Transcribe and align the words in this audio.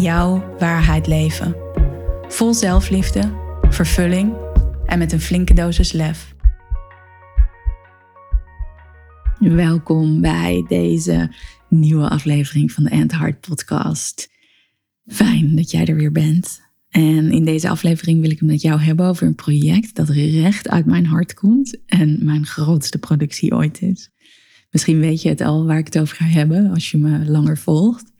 jouw 0.00 0.56
waarheid 0.58 1.06
leven. 1.06 1.56
Vol 2.28 2.54
zelfliefde, 2.54 3.32
vervulling 3.70 4.34
en 4.86 4.98
met 4.98 5.12
een 5.12 5.20
flinke 5.20 5.54
dosis 5.54 5.92
lef. 5.92 6.34
Welkom 9.38 10.20
bij 10.20 10.64
deze 10.68 11.34
nieuwe 11.68 12.08
aflevering 12.08 12.72
van 12.72 12.84
de 12.84 12.90
End 12.90 13.12
Heart 13.12 13.40
Podcast. 13.40 14.28
Fijn 15.06 15.56
dat 15.56 15.70
jij 15.70 15.84
er 15.84 15.96
weer 15.96 16.12
bent. 16.12 16.60
En 16.90 17.30
in 17.32 17.44
deze 17.44 17.68
aflevering 17.68 18.20
wil 18.20 18.30
ik 18.30 18.38
het 18.38 18.48
met 18.48 18.62
jou 18.62 18.80
hebben 18.80 19.06
over 19.06 19.26
een 19.26 19.34
project 19.34 19.94
dat 19.94 20.08
recht 20.08 20.68
uit 20.68 20.86
mijn 20.86 21.06
hart 21.06 21.34
komt 21.34 21.78
en 21.86 22.24
mijn 22.24 22.46
grootste 22.46 22.98
productie 22.98 23.54
ooit 23.54 23.82
is. 23.82 24.10
Misschien 24.70 25.00
weet 25.00 25.22
je 25.22 25.28
het 25.28 25.40
al 25.40 25.66
waar 25.66 25.78
ik 25.78 25.84
het 25.84 25.98
over 25.98 26.16
ga 26.16 26.24
hebben 26.24 26.70
als 26.70 26.90
je 26.90 26.98
me 26.98 27.24
langer 27.30 27.58
volgt. 27.58 28.12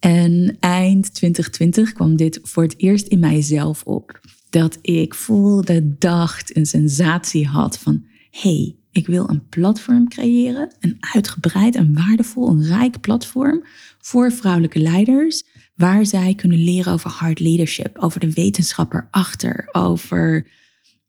En 0.00 0.56
eind 0.60 1.14
2020 1.14 1.92
kwam 1.92 2.16
dit 2.16 2.38
voor 2.42 2.62
het 2.62 2.74
eerst 2.76 3.06
in 3.06 3.18
mijzelf 3.18 3.82
op. 3.82 4.20
Dat 4.50 4.78
ik 4.82 5.14
voelde, 5.14 5.96
dacht, 5.98 6.56
een 6.56 6.66
sensatie 6.66 7.46
had 7.46 7.78
van: 7.78 8.04
hey, 8.30 8.76
ik 8.90 9.06
wil 9.06 9.28
een 9.28 9.48
platform 9.48 10.08
creëren. 10.08 10.74
Een 10.80 10.96
uitgebreid 11.00 11.74
en 11.74 11.94
waardevol, 11.94 12.48
een 12.48 12.66
rijk 12.66 13.00
platform 13.00 13.64
voor 13.98 14.32
vrouwelijke 14.32 14.78
leiders. 14.78 15.44
Waar 15.74 16.06
zij 16.06 16.34
kunnen 16.34 16.64
leren 16.64 16.92
over 16.92 17.10
hard 17.10 17.40
leadership, 17.40 17.98
over 17.98 18.20
de 18.20 18.32
wetenschap 18.32 18.94
erachter, 18.94 19.68
over 19.72 20.46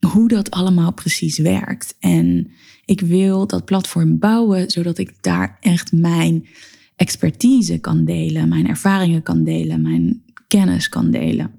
hoe 0.07 0.27
dat 0.27 0.51
allemaal 0.51 0.93
precies 0.93 1.37
werkt. 1.37 1.95
En 1.99 2.51
ik 2.85 2.99
wil 2.99 3.47
dat 3.47 3.65
platform 3.65 4.17
bouwen 4.19 4.69
zodat 4.69 4.97
ik 4.97 5.13
daar 5.21 5.57
echt 5.59 5.91
mijn 5.91 6.47
expertise 7.01 7.77
kan 7.77 8.05
delen, 8.05 8.49
mijn 8.49 8.67
ervaringen 8.67 9.23
kan 9.23 9.43
delen, 9.43 9.81
mijn 9.81 10.23
kennis 10.47 10.89
kan 10.89 11.11
delen. 11.11 11.51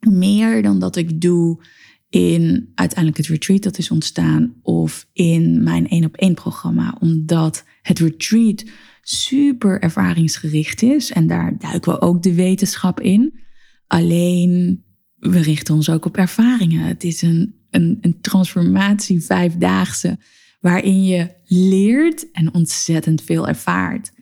Meer 0.00 0.62
dan 0.62 0.78
dat 0.78 0.96
ik 0.96 1.20
doe 1.20 1.64
in 2.08 2.70
uiteindelijk 2.74 3.18
het 3.18 3.26
retreat 3.26 3.62
dat 3.62 3.78
is 3.78 3.90
ontstaan 3.90 4.54
of 4.62 5.08
in 5.12 5.62
mijn 5.62 5.88
één 5.88 6.04
op 6.04 6.16
één 6.16 6.34
programma, 6.34 6.96
omdat 7.00 7.64
het 7.82 7.98
retreat 7.98 8.64
super 9.02 9.80
ervaringsgericht 9.80 10.82
is 10.82 11.12
en 11.12 11.26
daar 11.26 11.58
duiken 11.58 11.92
we 11.92 12.00
ook 12.00 12.22
de 12.22 12.34
wetenschap 12.34 13.00
in. 13.00 13.40
Alleen 13.86 14.84
we 15.16 15.40
richten 15.40 15.74
ons 15.74 15.90
ook 15.90 16.04
op 16.04 16.16
ervaringen. 16.16 16.86
Het 16.86 17.04
is 17.04 17.22
een, 17.22 17.54
een, 17.70 17.98
een 18.00 18.20
transformatie 18.20 19.20
vijfdaagse 19.20 20.18
waarin 20.60 21.04
je 21.04 21.30
leert 21.44 22.30
en 22.30 22.54
ontzettend 22.54 23.22
veel 23.22 23.48
ervaart. 23.48 24.12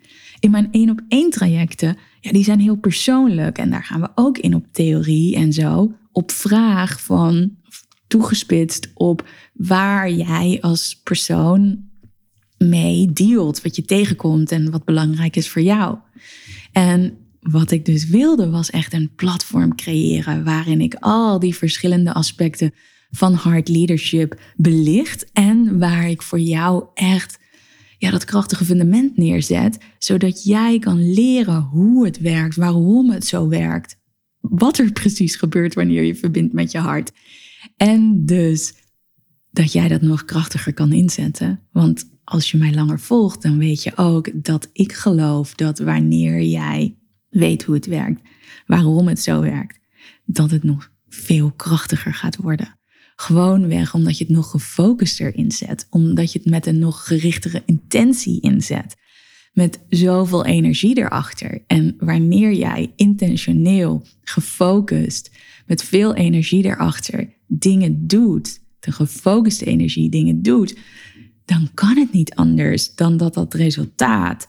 In 0.41 0.51
mijn 0.51 0.69
één 0.71 0.91
op 0.91 1.01
één 1.09 1.31
trajecten, 1.31 1.97
ja, 2.21 2.33
die 2.33 2.45
zijn 2.45 2.61
heel 2.61 2.77
persoonlijk. 2.77 3.59
En 3.59 3.71
daar 3.71 3.85
gaan 3.85 4.01
we 4.01 4.09
ook 4.15 4.39
in 4.39 4.55
op 4.55 4.67
theorie 4.73 5.37
en 5.37 5.53
zo. 5.53 5.93
Op 6.13 6.31
vraag 6.31 7.01
van 7.01 7.57
toegespitst 8.07 8.91
op 8.95 9.29
waar 9.53 10.11
jij 10.11 10.59
als 10.61 11.01
persoon 11.03 11.89
mee 12.59 13.13
dealt. 13.13 13.63
Wat 13.63 13.77
je 13.77 13.85
tegenkomt 13.85 14.53
en 14.53 14.71
wat 14.71 14.85
belangrijk 14.85 15.37
is 15.37 15.49
voor 15.49 15.63
jou. 15.63 15.99
En 16.73 17.19
wat 17.41 17.71
ik 17.71 17.85
dus 17.85 18.07
wilde 18.07 18.51
was 18.51 18.71
echt 18.71 18.93
een 18.93 19.15
platform 19.17 19.75
creëren 19.75 20.45
waarin 20.45 20.81
ik 20.81 20.95
al 21.01 21.39
die 21.39 21.55
verschillende 21.55 22.13
aspecten 22.13 22.75
van 23.11 23.35
hard 23.35 23.69
leadership 23.69 24.41
belicht 24.57 25.33
en 25.33 25.79
waar 25.79 26.11
ik 26.11 26.23
voor 26.23 26.41
jou 26.41 26.85
echt 26.95 27.39
ja, 28.01 28.11
dat 28.11 28.25
krachtige 28.25 28.65
fundament 28.65 29.17
neerzet, 29.17 29.79
zodat 29.99 30.45
jij 30.45 30.79
kan 30.79 31.13
leren 31.13 31.61
hoe 31.61 32.05
het 32.05 32.19
werkt, 32.19 32.57
waarom 32.57 33.11
het 33.11 33.27
zo 33.27 33.49
werkt, 33.49 33.97
wat 34.41 34.79
er 34.79 34.93
precies 34.93 35.37
gebeurt 35.37 35.75
wanneer 35.75 36.03
je 36.03 36.15
verbindt 36.15 36.53
met 36.53 36.71
je 36.71 36.79
hart. 36.79 37.13
En 37.77 38.25
dus 38.27 38.75
dat 39.51 39.73
jij 39.73 39.89
dat 39.89 40.01
nog 40.01 40.25
krachtiger 40.25 40.75
kan 40.75 40.93
inzetten. 40.93 41.61
Want 41.73 42.11
als 42.25 42.51
je 42.51 42.59
mij 42.59 42.75
langer 42.75 43.01
volgt, 43.01 43.43
dan 43.43 43.59
weet 43.59 43.83
je 43.83 43.97
ook 43.97 44.45
dat 44.45 44.69
ik 44.73 44.93
geloof 44.93 45.55
dat 45.55 45.79
wanneer 45.79 46.43
jij 46.43 46.97
weet 47.29 47.63
hoe 47.63 47.75
het 47.75 47.87
werkt, 47.87 48.21
waarom 48.67 49.09
het 49.09 49.21
zo 49.21 49.41
werkt, 49.41 49.79
dat 50.25 50.51
het 50.51 50.63
nog 50.63 50.91
veel 51.09 51.53
krachtiger 51.53 52.15
gaat 52.15 52.37
worden. 52.37 52.80
Gewoonweg 53.21 53.95
omdat 53.95 54.19
je 54.19 54.25
het 54.25 54.33
nog 54.33 54.51
gefocuster 54.51 55.35
inzet. 55.35 55.87
Omdat 55.91 56.33
je 56.33 56.39
het 56.39 56.51
met 56.51 56.67
een 56.67 56.79
nog 56.79 57.07
gerichtere 57.07 57.63
intentie 57.67 58.41
inzet. 58.41 58.97
Met 59.53 59.81
zoveel 59.89 60.45
energie 60.45 60.99
erachter. 60.99 61.63
En 61.67 61.95
wanneer 61.99 62.53
jij 62.53 62.93
intentioneel, 62.97 64.07
gefocust, 64.23 65.31
met 65.67 65.83
veel 65.85 66.15
energie 66.15 66.65
erachter 66.65 67.33
dingen 67.47 68.07
doet, 68.07 68.61
de 68.79 68.93
gefocuste 68.93 69.65
energie 69.65 70.11
dingen 70.11 70.43
doet, 70.43 70.79
dan 71.45 71.71
kan 71.75 71.97
het 71.97 72.13
niet 72.13 72.35
anders 72.35 72.95
dan 72.95 73.17
dat 73.17 73.35
dat 73.35 73.55
resultaat 73.55 74.49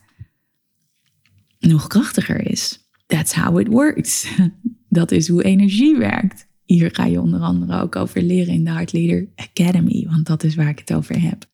nog 1.59 1.87
krachtiger 1.87 2.49
is. 2.51 2.89
That's 3.05 3.33
how 3.33 3.59
it 3.59 3.67
works. 3.67 4.27
Dat 4.89 5.11
is 5.11 5.27
hoe 5.27 5.43
energie 5.43 5.97
werkt. 5.97 6.49
Hier 6.73 6.89
ga 6.93 7.05
je 7.05 7.21
onder 7.21 7.39
andere 7.39 7.81
ook 7.81 7.95
over 7.95 8.21
leren 8.21 8.53
in 8.53 8.63
de 8.63 8.71
Heart 8.71 8.93
Leader 8.93 9.27
Academy, 9.35 10.07
want 10.09 10.25
dat 10.25 10.43
is 10.43 10.55
waar 10.55 10.69
ik 10.69 10.79
het 10.79 10.93
over 10.93 11.21
heb. 11.21 11.45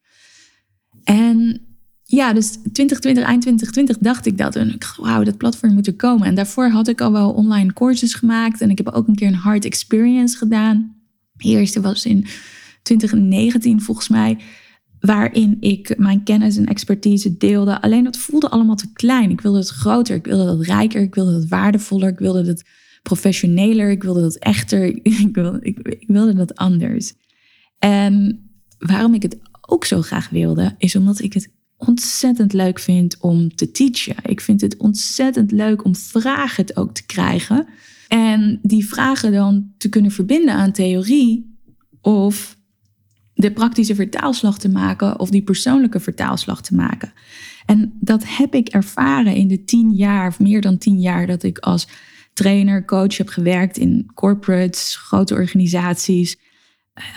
En 1.04 1.62
ja, 2.04 2.34
dus 2.34 2.50
2020, 2.72 3.24
eind 3.24 3.42
2020 3.42 3.98
dacht 3.98 4.26
ik 4.26 4.38
dat. 4.38 4.56
En 4.56 4.74
ik 4.74 4.94
wauw, 4.98 5.24
dat 5.24 5.38
platform 5.38 5.74
moet 5.74 5.88
er 5.88 5.96
komen. 5.96 6.28
En 6.28 6.36
daarvoor 6.36 6.70
had 6.70 6.88
ik 6.88 7.02
al 7.02 7.12
wel 7.12 7.32
online 7.32 7.74
courses 7.74 8.14
gemaakt. 8.14 8.62
En 8.62 8.70
ik 8.70 8.78
heb 8.78 8.90
ook 8.90 9.08
een 9.08 9.16
keer 9.16 9.28
een 9.28 9.34
hard 9.34 9.66
experience 9.66 10.38
gedaan. 10.38 10.96
De 11.34 11.48
eerste 11.48 11.82
was 11.82 12.06
in 12.06 12.26
2019 12.82 13.82
volgens 13.82 14.08
mij. 14.08 14.38
Waarin 15.00 15.58
ik 15.60 15.98
mijn 15.98 16.24
kennis 16.24 16.58
en 16.58 16.66
expertise 16.66 17.38
deelde. 17.38 17.82
Alleen 17.82 18.04
dat 18.04 18.18
voelde 18.18 18.50
allemaal 18.50 18.76
te 18.76 18.92
klein. 18.94 19.30
Ik 19.30 19.42
wilde 19.42 19.58
het 19.58 19.70
groter, 19.70 20.16
ik 20.16 20.26
wilde 20.26 20.58
het 20.58 20.68
rijker, 20.68 21.02
ik 21.02 21.16
wilde 21.16 21.34
het 21.34 21.48
waardevoller, 21.48 22.10
ik 22.10 22.20
wilde 22.20 22.46
het 22.46 22.66
professioneler, 23.08 23.90
ik 23.90 24.04
wilde 24.04 24.22
dat 24.22 24.36
echter, 24.36 24.86
ik 25.26 25.30
wilde, 25.32 25.60
ik, 25.62 25.78
ik 25.78 26.08
wilde 26.08 26.34
dat 26.34 26.56
anders. 26.56 27.14
En 27.80 28.42
waarom 28.78 29.14
ik 29.14 29.22
het 29.22 29.38
ook 29.62 29.86
zo 29.86 30.02
graag 30.02 30.30
wilde, 30.30 30.76
is 30.78 30.96
omdat 30.96 31.20
ik 31.20 31.34
het 31.34 31.52
ontzettend 31.78 32.54
leuk 32.54 32.80
vind 32.80 33.18
om 33.20 33.56
te 33.56 33.72
teachen. 33.72 34.16
Ik 34.24 34.42
vind 34.42 34.62
het 34.62 34.78
ontzettend 34.78 35.52
leuk 35.52 35.84
om 35.84 35.96
vragen 35.96 36.76
ook 36.76 36.94
te 36.94 37.06
krijgen. 37.06 37.68
En 38.08 38.60
die 38.62 38.88
vragen 38.88 39.32
dan 39.32 39.72
te 39.78 39.90
kunnen 39.90 40.12
verbinden 40.12 40.54
aan 40.54 40.72
theorie 40.72 41.60
of 42.02 42.58
de 43.34 43.52
praktische 43.52 43.96
vertaalslag 43.96 44.60
te 44.60 44.70
maken 44.70 45.20
of 45.20 45.30
die 45.30 45.44
persoonlijke 45.44 46.00
vertaalslag 46.00 46.62
te 46.62 46.76
maken. 46.76 47.14
En 47.66 47.94
dat 48.00 48.24
heb 48.26 48.54
ik 48.54 48.68
ervaren 48.68 49.36
in 49.36 49.48
de 49.48 49.64
tien 49.64 49.92
jaar, 49.92 50.28
of 50.28 50.40
meer 50.40 50.62
dan 50.62 50.78
tien 50.78 51.00
jaar, 51.00 51.28
dat 51.28 51.44
ik 51.44 51.60
als 51.60 51.88
trainer, 52.38 52.86
coach 52.86 53.18
heb 53.18 53.30
gewerkt 53.30 53.78
in 53.78 54.12
corporates, 54.14 54.96
grote 54.96 55.34
organisaties, 55.34 56.38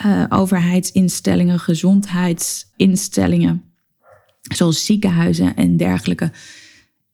uh, 0.05 0.25
overheidsinstellingen, 0.29 1.59
gezondheidsinstellingen, 1.59 3.65
zoals 4.41 4.85
ziekenhuizen 4.85 5.57
en 5.57 5.77
dergelijke. 5.77 6.33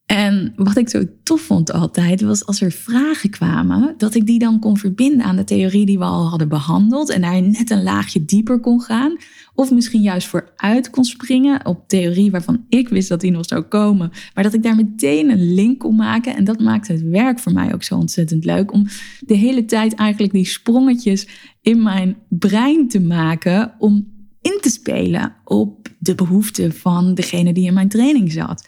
En 0.07 0.53
wat 0.55 0.77
ik 0.77 0.89
zo 0.89 1.03
tof 1.23 1.41
vond 1.41 1.71
altijd, 1.71 2.21
was 2.21 2.45
als 2.45 2.61
er 2.61 2.71
vragen 2.71 3.29
kwamen, 3.29 3.93
dat 3.97 4.15
ik 4.15 4.25
die 4.25 4.39
dan 4.39 4.59
kon 4.59 4.77
verbinden 4.77 5.25
aan 5.25 5.35
de 5.35 5.43
theorie 5.43 5.85
die 5.85 5.97
we 5.97 6.03
al 6.03 6.29
hadden 6.29 6.49
behandeld 6.49 7.09
en 7.09 7.21
daar 7.21 7.41
net 7.41 7.69
een 7.69 7.83
laagje 7.83 8.25
dieper 8.25 8.59
kon 8.59 8.81
gaan. 8.81 9.17
Of 9.53 9.71
misschien 9.71 10.01
juist 10.01 10.27
vooruit 10.27 10.89
kon 10.89 11.05
springen 11.05 11.65
op 11.65 11.87
theorie 11.87 12.31
waarvan 12.31 12.65
ik 12.69 12.89
wist 12.89 13.09
dat 13.09 13.21
die 13.21 13.31
nog 13.31 13.45
zou 13.45 13.61
komen. 13.61 14.11
Maar 14.33 14.43
dat 14.43 14.53
ik 14.53 14.63
daar 14.63 14.75
meteen 14.75 15.29
een 15.29 15.53
link 15.53 15.79
kon 15.79 15.95
maken. 15.95 16.35
En 16.35 16.43
dat 16.43 16.59
maakte 16.59 16.91
het 16.91 17.01
werk 17.01 17.39
voor 17.39 17.53
mij 17.53 17.73
ook 17.73 17.83
zo 17.83 17.95
ontzettend 17.95 18.45
leuk. 18.45 18.73
Om 18.73 18.87
de 19.19 19.35
hele 19.35 19.65
tijd 19.65 19.93
eigenlijk 19.95 20.33
die 20.33 20.45
sprongetjes 20.45 21.27
in 21.61 21.83
mijn 21.83 22.17
brein 22.29 22.87
te 22.87 23.01
maken. 23.01 23.73
Om 23.77 24.07
in 24.41 24.57
te 24.61 24.69
spelen 24.69 25.35
op 25.43 25.89
de 25.99 26.15
behoeften 26.15 26.73
van 26.73 27.13
degene 27.13 27.53
die 27.53 27.65
in 27.65 27.73
mijn 27.73 27.89
training 27.89 28.31
zat. 28.31 28.67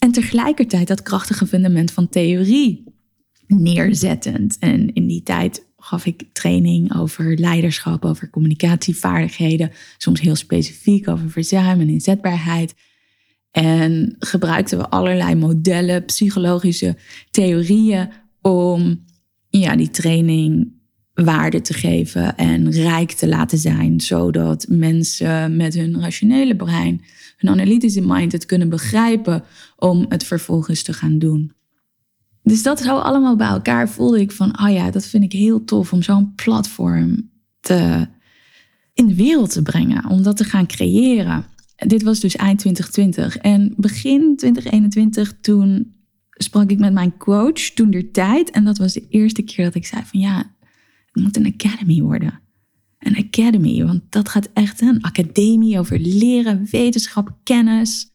En 0.00 0.12
tegelijkertijd 0.12 0.88
dat 0.88 1.02
krachtige 1.02 1.46
fundament 1.46 1.92
van 1.92 2.08
theorie. 2.08 2.84
neerzettend. 3.46 4.56
En 4.58 4.94
in 4.94 5.06
die 5.06 5.22
tijd 5.22 5.66
gaf 5.76 6.06
ik 6.06 6.24
training 6.32 6.96
over 6.96 7.38
leiderschap, 7.38 8.04
over 8.04 8.30
communicatievaardigheden, 8.30 9.70
soms 9.98 10.20
heel 10.20 10.36
specifiek 10.36 11.08
over 11.08 11.30
verzuim 11.30 11.80
en 11.80 11.88
inzetbaarheid. 11.88 12.74
En 13.50 14.16
gebruikten 14.18 14.78
we 14.78 14.88
allerlei 14.88 15.34
modellen, 15.34 16.04
psychologische 16.04 16.96
theorieën 17.30 18.10
om 18.40 19.04
ja, 19.48 19.76
die 19.76 19.90
training 19.90 20.72
waarde 21.24 21.60
te 21.60 21.72
geven 21.72 22.36
en 22.36 22.70
rijk 22.70 23.12
te 23.12 23.28
laten 23.28 23.58
zijn, 23.58 24.00
zodat 24.00 24.66
mensen 24.68 25.56
met 25.56 25.74
hun 25.74 26.00
rationele 26.00 26.56
brein, 26.56 27.02
hun 27.36 27.50
analytische 27.50 28.00
mind 28.00 28.32
het 28.32 28.46
kunnen 28.46 28.68
begrijpen 28.68 29.42
om 29.76 30.06
het 30.08 30.24
vervolgens 30.24 30.82
te 30.82 30.92
gaan 30.92 31.18
doen. 31.18 31.52
Dus 32.42 32.62
dat 32.62 32.80
zo 32.80 32.96
allemaal 32.96 33.36
bij 33.36 33.48
elkaar 33.48 33.88
voelde 33.88 34.20
ik 34.20 34.32
van, 34.32 34.60
oh 34.60 34.72
ja, 34.72 34.90
dat 34.90 35.06
vind 35.06 35.24
ik 35.24 35.32
heel 35.32 35.64
tof 35.64 35.92
om 35.92 36.02
zo'n 36.02 36.34
platform 36.34 37.30
te, 37.60 38.06
in 38.94 39.06
de 39.06 39.14
wereld 39.14 39.52
te 39.52 39.62
brengen, 39.62 40.08
om 40.08 40.22
dat 40.22 40.36
te 40.36 40.44
gaan 40.44 40.66
creëren. 40.66 41.44
Dit 41.76 42.02
was 42.02 42.20
dus 42.20 42.36
eind 42.36 42.58
2020. 42.58 43.36
En 43.36 43.72
begin 43.76 44.36
2021, 44.36 45.34
toen 45.40 45.94
sprak 46.30 46.70
ik 46.70 46.78
met 46.78 46.92
mijn 46.92 47.16
coach, 47.16 47.60
toen 47.60 47.90
der 47.90 48.10
tijd. 48.10 48.50
En 48.50 48.64
dat 48.64 48.78
was 48.78 48.92
de 48.92 49.06
eerste 49.08 49.42
keer 49.42 49.64
dat 49.64 49.74
ik 49.74 49.86
zei 49.86 50.02
van, 50.04 50.20
ja, 50.20 50.50
het 51.12 51.22
moet 51.22 51.36
een 51.36 51.54
academy 51.54 52.00
worden. 52.00 52.40
Een 52.98 53.16
academy, 53.16 53.84
want 53.84 54.02
dat 54.08 54.28
gaat 54.28 54.48
echt 54.52 54.80
een 54.80 55.02
academie 55.02 55.78
over 55.78 55.98
leren, 55.98 56.66
wetenschap, 56.70 57.36
kennis. 57.42 58.12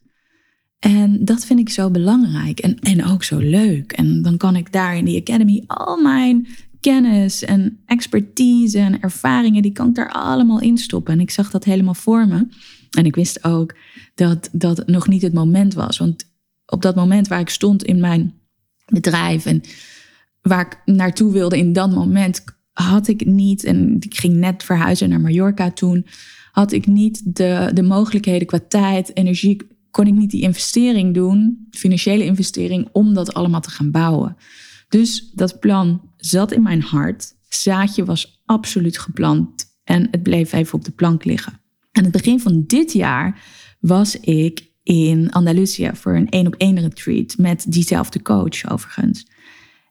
En 0.78 1.24
dat 1.24 1.44
vind 1.44 1.60
ik 1.60 1.68
zo 1.68 1.90
belangrijk 1.90 2.60
en, 2.60 2.78
en 2.78 3.04
ook 3.04 3.24
zo 3.24 3.38
leuk. 3.38 3.92
En 3.92 4.22
dan 4.22 4.36
kan 4.36 4.56
ik 4.56 4.72
daar 4.72 4.96
in 4.96 5.04
die 5.04 5.20
academy 5.20 5.64
al 5.66 6.02
mijn 6.02 6.46
kennis 6.80 7.44
en 7.44 7.78
expertise 7.86 8.78
en 8.78 9.00
ervaringen, 9.00 9.62
die 9.62 9.72
kan 9.72 9.88
ik 9.88 9.94
daar 9.94 10.12
allemaal 10.12 10.60
in 10.60 10.78
stoppen. 10.78 11.12
En 11.12 11.20
ik 11.20 11.30
zag 11.30 11.50
dat 11.50 11.64
helemaal 11.64 11.94
voor 11.94 12.28
me. 12.28 12.46
En 12.90 13.04
ik 13.04 13.14
wist 13.14 13.44
ook 13.44 13.74
dat 14.14 14.48
dat 14.52 14.86
nog 14.86 15.08
niet 15.08 15.22
het 15.22 15.32
moment 15.32 15.74
was. 15.74 15.98
Want 15.98 16.24
op 16.66 16.82
dat 16.82 16.94
moment 16.94 17.28
waar 17.28 17.40
ik 17.40 17.48
stond 17.48 17.84
in 17.84 18.00
mijn 18.00 18.34
bedrijf 18.86 19.46
en 19.46 19.60
waar 20.42 20.66
ik 20.66 20.94
naartoe 20.94 21.32
wilde 21.32 21.58
in 21.58 21.72
dat 21.72 21.90
moment, 21.90 22.44
had 22.82 23.08
ik 23.08 23.26
niet, 23.26 23.64
en 23.64 23.96
ik 24.00 24.16
ging 24.16 24.34
net 24.34 24.62
verhuizen 24.62 25.08
naar 25.08 25.20
Mallorca 25.20 25.70
toen, 25.70 26.06
had 26.52 26.72
ik 26.72 26.86
niet 26.86 27.36
de, 27.36 27.70
de 27.74 27.82
mogelijkheden 27.82 28.46
qua 28.46 28.60
tijd, 28.68 29.16
energie, 29.16 29.66
kon 29.90 30.06
ik 30.06 30.14
niet 30.14 30.30
die 30.30 30.42
investering 30.42 31.14
doen, 31.14 31.66
financiële 31.70 32.24
investering, 32.24 32.88
om 32.92 33.14
dat 33.14 33.34
allemaal 33.34 33.60
te 33.60 33.70
gaan 33.70 33.90
bouwen. 33.90 34.36
Dus 34.88 35.30
dat 35.34 35.60
plan 35.60 36.10
zat 36.16 36.52
in 36.52 36.62
mijn 36.62 36.82
hart. 36.82 37.34
Zaadje 37.48 38.04
was 38.04 38.42
absoluut 38.44 38.98
geplant 38.98 39.64
en 39.84 40.08
het 40.10 40.22
bleef 40.22 40.52
even 40.52 40.74
op 40.74 40.84
de 40.84 40.90
plank 40.90 41.24
liggen. 41.24 41.60
Aan 41.92 42.02
het 42.02 42.12
begin 42.12 42.40
van 42.40 42.64
dit 42.66 42.92
jaar 42.92 43.42
was 43.80 44.20
ik 44.20 44.70
in 44.82 45.30
Andalusië 45.30 45.90
voor 45.94 46.14
een 46.14 46.28
één 46.28 46.46
op 46.46 46.54
één 46.54 46.80
retreat 46.80 47.34
met 47.38 47.64
diezelfde 47.68 48.22
coach 48.22 48.70
overigens. 48.70 49.26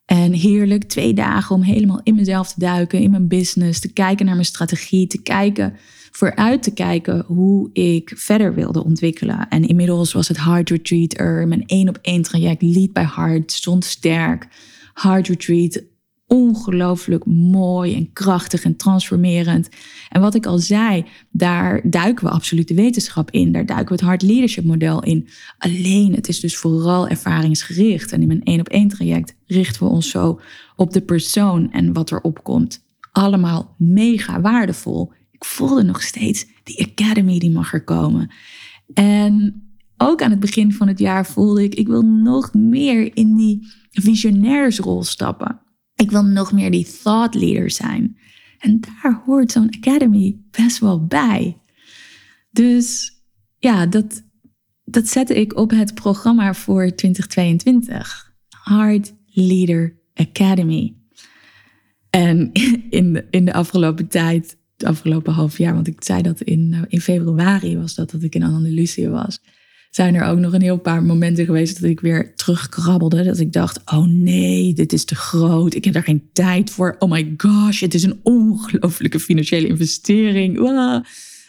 En 0.05 0.33
heerlijk, 0.33 0.83
twee 0.83 1.13
dagen 1.13 1.55
om 1.55 1.61
helemaal 1.61 2.01
in 2.03 2.15
mezelf 2.15 2.53
te 2.53 2.59
duiken, 2.59 2.99
in 2.99 3.11
mijn 3.11 3.27
business, 3.27 3.79
te 3.79 3.93
kijken 3.93 4.25
naar 4.25 4.35
mijn 4.35 4.45
strategie, 4.45 5.07
te 5.07 5.21
kijken, 5.21 5.73
vooruit 6.11 6.63
te 6.63 6.73
kijken 6.73 7.23
hoe 7.27 7.69
ik 7.73 8.11
verder 8.15 8.53
wilde 8.53 8.83
ontwikkelen. 8.83 9.47
En 9.49 9.67
inmiddels 9.67 10.13
was 10.13 10.27
het 10.27 10.37
Hard 10.37 10.69
Retreat 10.69 11.17
er, 11.17 11.47
mijn 11.47 11.63
één 11.65 11.89
op 11.89 11.99
één 12.01 12.21
traject, 12.21 12.61
Lead 12.61 12.93
by 12.93 13.05
Heart, 13.15 13.51
stond 13.51 13.85
sterk. 13.85 14.47
Hard 14.93 15.27
Retreat, 15.27 15.81
ongelooflijk 16.27 17.25
mooi 17.25 17.95
en 17.95 18.13
krachtig 18.13 18.63
en 18.63 18.75
transformerend. 18.75 19.69
En 20.09 20.21
wat 20.21 20.35
ik 20.35 20.45
al 20.45 20.57
zei, 20.57 21.05
daar 21.31 21.81
duiken 21.89 22.25
we 22.25 22.31
absoluut 22.31 22.67
de 22.67 22.73
wetenschap 22.73 23.31
in. 23.31 23.51
Daar 23.51 23.65
duiken 23.65 23.87
we 23.87 23.93
het 23.93 24.03
hard 24.03 24.21
leadership 24.21 24.63
model 24.63 25.03
in. 25.03 25.27
Alleen, 25.57 26.13
het 26.13 26.27
is 26.27 26.39
dus 26.39 26.57
vooral 26.57 27.07
ervaringsgericht. 27.07 28.11
En 28.11 28.21
in 28.21 28.27
mijn 28.27 28.43
één 28.43 28.59
op 28.59 28.67
één 28.67 28.87
traject 28.87 29.35
richten 29.45 29.83
we 29.83 29.89
ons 29.89 30.09
zo 30.09 30.39
op 30.75 30.93
de 30.93 31.01
persoon 31.01 31.71
en 31.71 31.93
wat 31.93 32.11
er 32.11 32.21
opkomt. 32.21 32.83
Allemaal 33.11 33.75
mega 33.77 34.41
waardevol. 34.41 35.11
Ik 35.31 35.45
voelde 35.45 35.83
nog 35.83 36.01
steeds, 36.01 36.45
die 36.63 36.87
academy 36.91 37.39
die 37.39 37.51
mag 37.51 37.73
er 37.73 37.83
komen. 37.83 38.31
En 38.93 39.63
ook 39.97 40.21
aan 40.21 40.31
het 40.31 40.39
begin 40.39 40.73
van 40.73 40.87
het 40.87 40.99
jaar 40.99 41.25
voelde 41.25 41.63
ik, 41.63 41.75
ik 41.75 41.87
wil 41.87 42.01
nog 42.01 42.53
meer 42.53 43.15
in 43.15 43.35
die 43.35 43.67
visionairsrol 43.91 45.03
stappen. 45.03 45.59
Ik 45.95 46.11
wil 46.11 46.23
nog 46.23 46.51
meer 46.51 46.71
die 46.71 46.87
thought 47.01 47.35
leader 47.35 47.71
zijn. 47.71 48.17
En 48.59 48.79
daar 48.79 49.21
hoort 49.25 49.51
zo'n 49.51 49.75
academy 49.75 50.37
best 50.51 50.79
wel 50.79 51.05
bij. 51.05 51.57
Dus 52.51 53.13
ja, 53.57 53.85
dat, 53.85 54.23
dat 54.83 55.07
zette 55.07 55.35
ik 55.35 55.55
op 55.55 55.69
het 55.69 55.93
programma 55.93 56.53
voor 56.53 56.95
2022. 56.95 58.33
Hard 58.49 59.13
Leader 59.25 59.99
Academy. 60.13 60.95
En 62.09 62.51
in 62.89 63.13
de, 63.13 63.27
in 63.29 63.45
de 63.45 63.53
afgelopen 63.53 64.07
tijd, 64.07 64.57
het 64.77 64.87
afgelopen 64.87 65.33
half 65.33 65.57
jaar, 65.57 65.73
want 65.73 65.87
ik 65.87 66.03
zei 66.03 66.21
dat 66.21 66.41
in, 66.41 66.85
in 66.87 67.01
februari 67.01 67.77
was 67.77 67.95
dat, 67.95 68.11
dat 68.11 68.23
ik 68.23 68.35
in 68.35 68.43
Andalusië 68.43 69.09
was 69.09 69.39
zijn 69.95 70.15
er 70.15 70.23
ook 70.23 70.39
nog 70.39 70.53
een 70.53 70.61
heel 70.61 70.77
paar 70.77 71.03
momenten 71.03 71.45
geweest 71.45 71.81
dat 71.81 71.89
ik 71.89 71.99
weer 71.99 72.35
terugkrabbelde. 72.35 73.23
Dat 73.23 73.39
ik 73.39 73.53
dacht, 73.53 73.81
oh 73.85 74.05
nee, 74.05 74.73
dit 74.73 74.93
is 74.93 75.05
te 75.05 75.15
groot. 75.15 75.73
Ik 75.73 75.83
heb 75.83 75.93
daar 75.93 76.03
geen 76.03 76.29
tijd 76.33 76.69
voor. 76.69 76.95
Oh 76.99 77.11
my 77.11 77.33
gosh, 77.37 77.81
het 77.81 77.93
is 77.93 78.03
een 78.03 78.19
ongelofelijke 78.23 79.19
financiële 79.19 79.67
investering. 79.67 80.57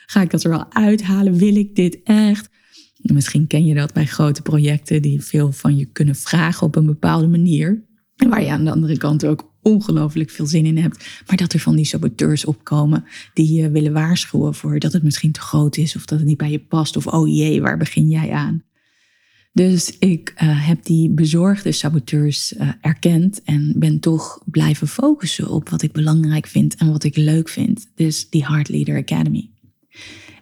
Ga 0.07 0.23
ik 0.23 0.31
dat 0.31 0.45
er 0.45 0.51
wel 0.51 0.73
uithalen? 0.73 1.37
Wil 1.37 1.57
ik 1.57 1.75
dit 1.75 1.99
echt? 2.05 2.49
Misschien 2.97 3.47
ken 3.47 3.67
je 3.67 3.75
dat 3.75 3.93
bij 3.93 4.07
grote 4.07 4.43
projecten 4.43 5.03
die 5.03 5.21
veel 5.21 5.53
van 5.53 5.77
je 5.77 5.85
kunnen 5.85 6.17
vragen 6.17 6.67
op 6.67 6.77
een 6.77 6.87
bepaalde 6.87 7.27
manier. 7.27 7.85
En 8.17 8.29
waar 8.29 8.43
je 8.43 8.51
aan 8.51 8.65
de 8.65 8.71
andere 8.71 8.99
kant 8.99 9.27
ook 9.27 9.55
ongelooflijk 9.67 10.31
veel 10.31 10.47
zin 10.47 10.67
in 10.67 10.77
hebt. 10.77 11.07
Maar 11.27 11.37
dat 11.37 11.53
er 11.53 11.61
van 11.61 11.77
die 11.77 11.85
saboteurs 11.85 12.45
opkomen 12.45 13.05
die 13.35 13.53
je 13.53 13.71
willen 13.71 13.93
waarschuwen 13.93 14.55
voor 14.55 14.79
dat 14.79 14.93
het 14.93 15.03
misschien 15.03 15.33
te 15.33 15.41
groot 15.41 15.77
is 15.77 15.97
of 15.97 16.05
dat 16.05 16.19
het 16.19 16.29
niet 16.29 16.37
bij 16.37 16.51
je 16.51 16.59
past. 16.59 16.97
Of 16.97 17.07
oh 17.07 17.29
jee, 17.29 17.61
waar 17.61 17.77
begin 17.77 18.09
jij 18.09 18.31
aan? 18.31 18.63
Dus 19.53 19.99
ik 19.99 20.35
uh, 20.43 20.67
heb 20.67 20.85
die 20.85 21.11
bezorgde 21.11 21.73
saboteurs 21.73 22.53
uh, 22.53 22.69
erkend 22.81 23.43
en 23.43 23.73
ben 23.77 24.01
toch 24.01 24.43
blijven 24.45 24.89
focussen 24.89 25.49
op 25.49 25.69
wat 25.69 25.83
ik 25.83 25.93
belangrijk 25.93 26.47
vind 26.47 26.75
en 26.75 26.91
wat 26.91 27.05
ik 27.05 27.17
leuk 27.17 27.49
vind. 27.49 27.87
Dus 27.95 28.29
die 28.31 28.47
Heart 28.47 28.69
Leader 28.69 28.97
Academy. 28.97 29.51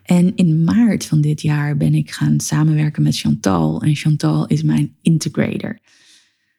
En 0.02 0.36
in 0.36 0.64
maart 0.64 1.04
van 1.04 1.20
dit 1.20 1.42
jaar 1.42 1.76
ben 1.76 1.94
ik 1.94 2.10
gaan 2.10 2.40
samenwerken 2.40 3.02
met 3.02 3.18
Chantal. 3.18 3.82
En 3.82 3.94
Chantal 3.94 4.46
is 4.46 4.62
mijn 4.62 4.96
integrator 5.02 5.78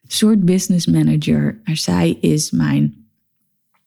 soort 0.07 0.45
business 0.45 0.85
manager. 0.85 1.61
Maar 1.63 1.77
zij 1.77 2.17
is 2.21 2.51
mijn 2.51 3.05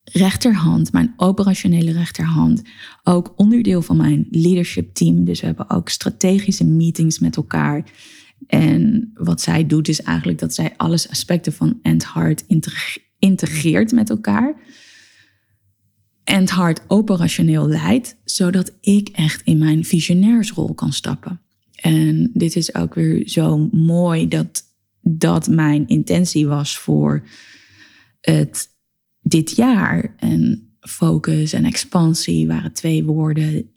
rechterhand, 0.05 0.93
mijn 0.93 1.15
operationele 1.17 1.93
rechterhand. 1.93 2.63
Ook 3.03 3.33
onderdeel 3.37 3.83
van 3.83 3.97
mijn 3.97 4.27
leadership 4.31 4.95
team. 4.95 5.25
Dus 5.25 5.41
we 5.41 5.47
hebben 5.47 5.71
ook 5.71 5.89
strategische 5.89 6.65
meetings 6.65 7.19
met 7.19 7.37
elkaar. 7.37 7.91
En 8.47 9.11
wat 9.15 9.41
zij 9.41 9.67
doet 9.67 9.89
is 9.89 10.03
eigenlijk 10.03 10.39
dat 10.39 10.55
zij 10.55 10.75
alles 10.77 11.09
aspecten 11.09 11.53
van 11.53 11.79
End 11.83 12.13
Heart 12.13 12.45
integreert 13.19 13.93
met 13.93 14.11
elkaar. 14.11 14.57
End 16.25 16.55
Heart 16.55 16.81
operationeel 16.87 17.69
leidt, 17.69 18.17
zodat 18.25 18.73
ik 18.81 19.09
echt 19.09 19.43
in 19.45 19.59
mijn 19.59 19.85
visionairsrol 19.85 20.75
kan 20.75 20.93
stappen. 20.93 21.41
En 21.75 22.31
dit 22.35 22.57
is 22.57 22.75
ook 22.75 22.95
weer 22.95 23.29
zo 23.29 23.69
mooi 23.73 24.29
dat 24.29 24.63
dat 25.17 25.49
mijn 25.49 25.89
intentie 25.89 26.47
was 26.47 26.79
voor 26.79 27.23
het, 28.21 28.69
dit 29.21 29.57
jaar. 29.57 30.15
En 30.17 30.73
focus 30.81 31.53
en 31.53 31.65
expansie 31.65 32.47
waren 32.47 32.73
twee 32.73 33.05
woorden 33.05 33.71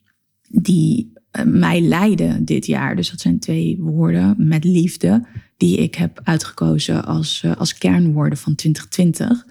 die 0.48 1.12
eh, 1.32 1.46
mij 1.46 1.82
leiden 1.82 2.46
dit 2.46 2.66
jaar. 2.66 2.96
Dus 2.96 3.10
dat 3.10 3.20
zijn 3.20 3.40
twee 3.40 3.78
woorden 3.80 4.36
met 4.38 4.64
liefde 4.64 5.26
die 5.58 5.78
ik 5.78 5.96
heb 5.96 6.20
uitgekozen 6.24 7.06
als, 7.06 7.42
eh, 7.44 7.56
als 7.56 7.78
kernwoorden 7.78 8.38
van 8.38 8.56
2020. 8.56 9.46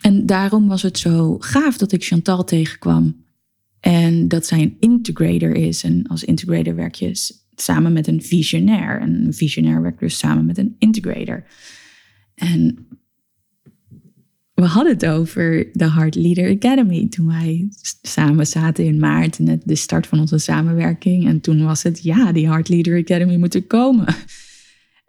En 0.00 0.26
daarom 0.26 0.68
was 0.68 0.82
het 0.82 0.98
zo 0.98 1.36
gaaf 1.38 1.76
dat 1.76 1.92
ik 1.92 2.04
Chantal 2.04 2.44
tegenkwam. 2.44 3.24
En 3.80 4.28
dat 4.28 4.46
zij 4.46 4.60
een 4.60 4.76
integrator 4.80 5.54
is. 5.54 5.82
En 5.82 6.06
als 6.06 6.24
integrator 6.24 6.74
werk 6.74 6.94
je 6.94 7.34
samen 7.56 7.92
met 7.92 8.06
een 8.06 8.22
visionair. 8.22 9.00
En 9.00 9.24
een 9.26 9.34
visionair 9.34 9.82
werkt 9.82 10.00
dus 10.00 10.18
samen 10.18 10.46
met 10.46 10.58
een 10.58 10.76
integrator. 10.78 11.44
En 12.34 12.86
we 14.54 14.64
hadden 14.64 14.92
het 14.92 15.06
over 15.06 15.68
de 15.72 15.90
Heart 15.90 16.14
Leader 16.14 16.50
Academy 16.50 17.08
toen 17.08 17.26
wij 17.26 17.68
samen 18.02 18.46
zaten 18.46 18.84
in 18.84 18.98
maart, 18.98 19.38
net 19.38 19.62
de 19.64 19.74
start 19.74 20.06
van 20.06 20.20
onze 20.20 20.38
samenwerking. 20.38 21.26
En 21.26 21.40
toen 21.40 21.64
was 21.64 21.82
het, 21.82 22.02
ja, 22.02 22.32
die 22.32 22.48
Heart 22.48 22.68
Leader 22.68 22.98
Academy 22.98 23.36
moet 23.36 23.54
er 23.54 23.66
komen. 23.66 24.14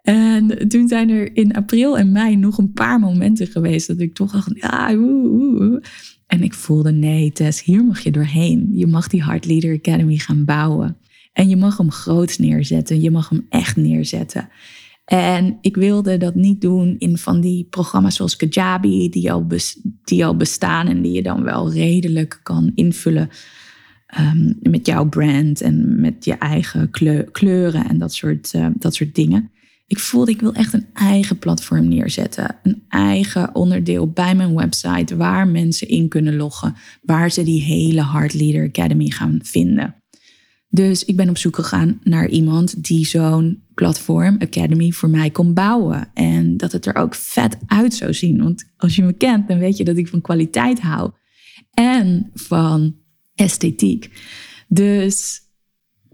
En 0.02 0.68
toen 0.68 0.88
zijn 0.88 1.10
er 1.10 1.36
in 1.36 1.52
april 1.52 1.98
en 1.98 2.12
mei 2.12 2.36
nog 2.36 2.58
een 2.58 2.72
paar 2.72 3.00
momenten 3.00 3.46
geweest 3.46 3.86
dat 3.86 4.00
ik 4.00 4.14
toch 4.14 4.32
dacht, 4.32 4.50
ja, 4.54 4.90
En 6.26 6.42
ik 6.42 6.54
voelde, 6.54 6.92
nee 6.92 7.32
Tess, 7.32 7.64
hier 7.64 7.84
mag 7.84 8.00
je 8.00 8.10
doorheen. 8.10 8.68
Je 8.72 8.86
mag 8.86 9.08
die 9.08 9.24
Heart 9.24 9.46
Leader 9.46 9.74
Academy 9.74 10.16
gaan 10.16 10.44
bouwen. 10.44 10.96
En 11.36 11.48
je 11.48 11.56
mag 11.56 11.76
hem 11.76 11.90
groots 11.90 12.38
neerzetten. 12.38 13.00
Je 13.00 13.10
mag 13.10 13.28
hem 13.28 13.46
echt 13.48 13.76
neerzetten. 13.76 14.48
En 15.04 15.58
ik 15.60 15.76
wilde 15.76 16.16
dat 16.16 16.34
niet 16.34 16.60
doen 16.60 16.96
in 16.98 17.18
van 17.18 17.40
die 17.40 17.64
programma's 17.64 18.16
zoals 18.16 18.36
Kajabi, 18.36 19.08
die 19.08 19.32
al, 19.32 19.46
die 20.04 20.24
al 20.24 20.36
bestaan 20.36 20.86
en 20.88 21.02
die 21.02 21.12
je 21.12 21.22
dan 21.22 21.42
wel 21.42 21.72
redelijk 21.72 22.40
kan 22.42 22.72
invullen 22.74 23.28
um, 24.20 24.56
met 24.60 24.86
jouw 24.86 25.08
brand 25.08 25.60
en 25.60 26.00
met 26.00 26.24
je 26.24 26.32
eigen 26.32 26.90
kleuren 27.32 27.88
en 27.88 27.98
dat 27.98 28.14
soort, 28.14 28.52
uh, 28.56 28.66
dat 28.78 28.94
soort 28.94 29.14
dingen. 29.14 29.50
Ik 29.86 29.98
voelde, 29.98 30.30
ik 30.30 30.40
wil 30.40 30.52
echt 30.52 30.72
een 30.72 30.86
eigen 30.92 31.38
platform 31.38 31.88
neerzetten. 31.88 32.56
Een 32.62 32.82
eigen 32.88 33.54
onderdeel 33.54 34.10
bij 34.10 34.34
mijn 34.34 34.54
website 34.54 35.16
waar 35.16 35.48
mensen 35.48 35.88
in 35.88 36.08
kunnen 36.08 36.36
loggen. 36.36 36.74
Waar 37.02 37.30
ze 37.30 37.42
die 37.42 37.62
hele 37.62 38.06
Heart 38.06 38.34
Leader 38.34 38.68
Academy 38.68 39.10
gaan 39.10 39.38
vinden. 39.42 39.94
Dus 40.76 41.04
ik 41.04 41.16
ben 41.16 41.28
op 41.28 41.38
zoek 41.38 41.54
gegaan 41.54 42.00
naar 42.02 42.28
iemand 42.28 42.84
die 42.84 43.06
zo'n 43.06 43.62
platform, 43.74 44.36
Academy, 44.38 44.90
voor 44.90 45.08
mij 45.08 45.30
kon 45.30 45.54
bouwen. 45.54 46.10
En 46.14 46.56
dat 46.56 46.72
het 46.72 46.86
er 46.86 46.94
ook 46.94 47.14
vet 47.14 47.58
uit 47.66 47.94
zou 47.94 48.14
zien. 48.14 48.42
Want 48.42 48.72
als 48.76 48.96
je 48.96 49.02
me 49.02 49.12
kent, 49.12 49.48
dan 49.48 49.58
weet 49.58 49.76
je 49.76 49.84
dat 49.84 49.96
ik 49.96 50.08
van 50.08 50.20
kwaliteit 50.20 50.80
hou. 50.80 51.10
En 51.70 52.30
van 52.34 52.96
esthetiek. 53.34 54.10
Dus 54.68 55.40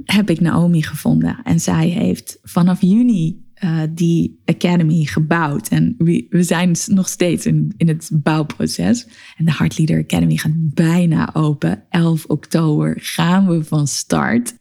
heb 0.04 0.30
ik 0.30 0.40
Naomi 0.40 0.82
gevonden. 0.82 1.40
En 1.44 1.60
zij 1.60 1.88
heeft 1.88 2.38
vanaf 2.42 2.80
juni 2.80 3.44
uh, 3.64 3.82
die 3.90 4.40
Academy 4.44 5.04
gebouwd. 5.04 5.68
En 5.68 5.94
we, 5.98 6.26
we 6.28 6.42
zijn 6.42 6.76
nog 6.86 7.08
steeds 7.08 7.46
in, 7.46 7.74
in 7.76 7.88
het 7.88 8.10
bouwproces. 8.12 9.06
En 9.36 9.44
de 9.44 9.54
Heart 9.54 9.78
Leader 9.78 9.98
Academy 10.02 10.36
gaat 10.36 10.74
bijna 10.74 11.34
open. 11.34 11.84
11 11.88 12.24
oktober 12.24 12.98
gaan 13.00 13.48
we 13.48 13.64
van 13.64 13.86
start. 13.86 14.54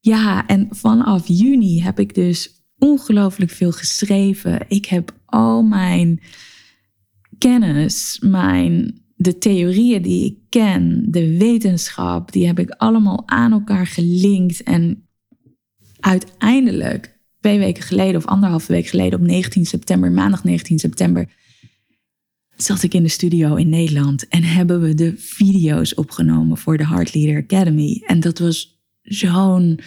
Ja, 0.00 0.46
en 0.46 0.66
vanaf 0.70 1.26
juni 1.26 1.82
heb 1.82 1.98
ik 1.98 2.14
dus 2.14 2.64
ongelooflijk 2.78 3.50
veel 3.50 3.72
geschreven. 3.72 4.64
Ik 4.68 4.86
heb 4.86 5.18
al 5.24 5.62
mijn 5.62 6.20
kennis, 7.38 8.22
mijn, 8.24 9.02
de 9.14 9.38
theorieën 9.38 10.02
die 10.02 10.24
ik 10.24 10.38
ken, 10.48 11.06
de 11.10 11.36
wetenschap, 11.36 12.32
die 12.32 12.46
heb 12.46 12.58
ik 12.58 12.70
allemaal 12.70 13.22
aan 13.28 13.52
elkaar 13.52 13.86
gelinkt. 13.86 14.62
En 14.62 15.08
uiteindelijk 16.00 17.15
twee 17.46 17.58
weken 17.58 17.82
geleden 17.82 18.16
of 18.16 18.24
anderhalve 18.24 18.72
week 18.72 18.86
geleden 18.86 19.18
op 19.18 19.26
19 19.26 19.66
september, 19.66 20.10
maandag 20.12 20.44
19 20.44 20.78
september, 20.78 21.28
zat 22.56 22.82
ik 22.82 22.94
in 22.94 23.02
de 23.02 23.08
studio 23.08 23.54
in 23.54 23.68
Nederland 23.68 24.28
en 24.28 24.42
hebben 24.42 24.80
we 24.80 24.94
de 24.94 25.14
video's 25.16 25.92
opgenomen 25.96 26.56
voor 26.56 26.76
de 26.76 26.86
Heart 26.86 27.14
Leader 27.14 27.42
Academy. 27.42 28.02
En 28.06 28.20
dat 28.20 28.38
was 28.38 28.80
zo'n 29.02 29.80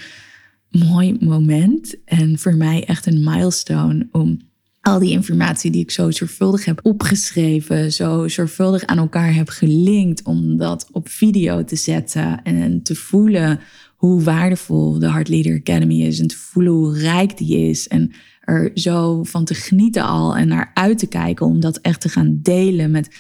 mooi 0.69 1.17
moment 1.19 2.03
en 2.05 2.39
voor 2.39 2.55
mij 2.55 2.85
echt 2.85 3.05
een 3.05 3.23
milestone 3.23 4.07
om 4.11 4.39
al 4.81 4.99
die 4.99 5.11
informatie 5.11 5.71
die 5.71 5.81
ik 5.81 5.91
zo 5.91 6.11
zorgvuldig 6.11 6.65
heb 6.65 6.79
opgeschreven, 6.83 7.93
zo 7.93 8.27
zorgvuldig 8.27 8.85
aan 8.85 8.97
elkaar 8.97 9.33
heb 9.33 9.49
gelinkt, 9.49 10.23
om 10.23 10.57
dat 10.57 10.87
op 10.91 11.09
video 11.09 11.63
te 11.63 11.75
zetten 11.75 12.43
en 12.43 12.83
te 12.83 12.95
voelen 12.95 13.59
hoe 14.00 14.24
waardevol 14.24 15.00
de 15.00 15.12
Heart 15.12 15.27
Leader 15.27 15.60
Academy 15.60 16.01
is 16.01 16.20
en 16.20 16.27
te 16.27 16.38
voelen 16.38 16.74
hoe 16.74 16.98
rijk 16.98 17.38
die 17.38 17.70
is 17.70 17.88
en 17.88 18.12
er 18.41 18.72
zo 18.74 19.24
van 19.24 19.46
te 19.46 19.53
genieten 19.53 20.03
al 20.03 20.36
en 20.36 20.48
naar 20.48 20.72
uit 20.74 20.98
te 20.98 21.08
kijken 21.08 21.46
om 21.46 21.60
dat 21.60 21.77
echt 21.77 22.01
te 22.01 22.10
gaan 22.10 22.39
delen 22.41 22.91
met 22.91 23.15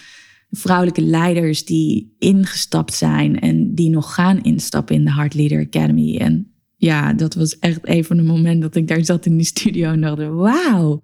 vrouwelijke 0.49 1.01
leiders 1.01 1.65
die 1.65 2.15
ingestapt 2.19 2.93
zijn 2.93 3.39
en 3.39 3.75
die 3.75 3.89
nog 3.89 4.13
gaan 4.13 4.41
instappen 4.41 4.95
in 4.95 5.05
de 5.05 5.13
Heart 5.13 5.33
Leader 5.33 5.65
Academy. 5.65 6.17
En 6.17 6.51
ja, 6.75 7.13
dat 7.13 7.33
was 7.33 7.59
echt 7.59 7.85
even 7.85 8.17
een 8.17 8.25
moment 8.25 8.61
dat 8.61 8.75
ik 8.75 8.87
daar 8.87 9.05
zat 9.05 9.25
in 9.25 9.37
die 9.37 9.45
studio 9.45 9.91
en 9.91 10.01
dacht, 10.01 10.17
wauw, 10.17 11.03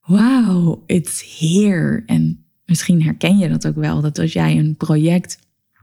wauw, 0.00 0.82
it's 0.86 1.38
here. 1.38 2.02
En 2.06 2.44
misschien 2.64 3.02
herken 3.02 3.38
je 3.38 3.48
dat 3.48 3.66
ook 3.66 3.76
wel, 3.76 4.00
dat 4.00 4.18
als 4.18 4.32
jij 4.32 4.58
een 4.58 4.76
project 4.76 5.38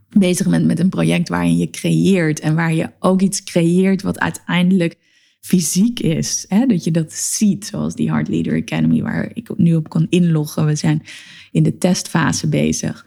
bezig 0.09 0.49
bent 0.49 0.65
met 0.65 0.79
een 0.79 0.89
project 0.89 1.29
waarin 1.29 1.57
je 1.57 1.69
creëert 1.69 2.39
en 2.39 2.55
waar 2.55 2.73
je 2.73 2.89
ook 2.99 3.21
iets 3.21 3.43
creëert 3.43 4.01
wat 4.01 4.19
uiteindelijk 4.19 4.97
fysiek 5.39 5.99
is. 5.99 6.45
Hè? 6.47 6.65
Dat 6.65 6.83
je 6.83 6.91
dat 6.91 7.13
ziet, 7.13 7.65
zoals 7.65 7.95
die 7.95 8.09
Heart 8.09 8.27
Leader 8.27 8.61
Academy, 8.61 9.01
waar 9.01 9.31
ik 9.33 9.57
nu 9.57 9.75
op 9.75 9.89
kan 9.89 10.07
inloggen. 10.09 10.65
We 10.65 10.75
zijn 10.75 11.03
in 11.51 11.63
de 11.63 11.77
testfase 11.77 12.47
bezig. 12.47 13.05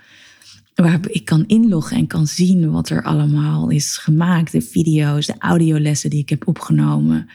Waar 0.74 1.00
ik 1.08 1.24
kan 1.24 1.46
inloggen 1.46 1.96
en 1.96 2.06
kan 2.06 2.26
zien 2.26 2.70
wat 2.70 2.88
er 2.88 3.02
allemaal 3.02 3.70
is 3.70 3.96
gemaakt. 3.96 4.52
De 4.52 4.62
video's, 4.62 5.26
de 5.26 5.34
audiolessen 5.38 6.10
die 6.10 6.20
ik 6.20 6.28
heb 6.28 6.48
opgenomen. 6.48 7.28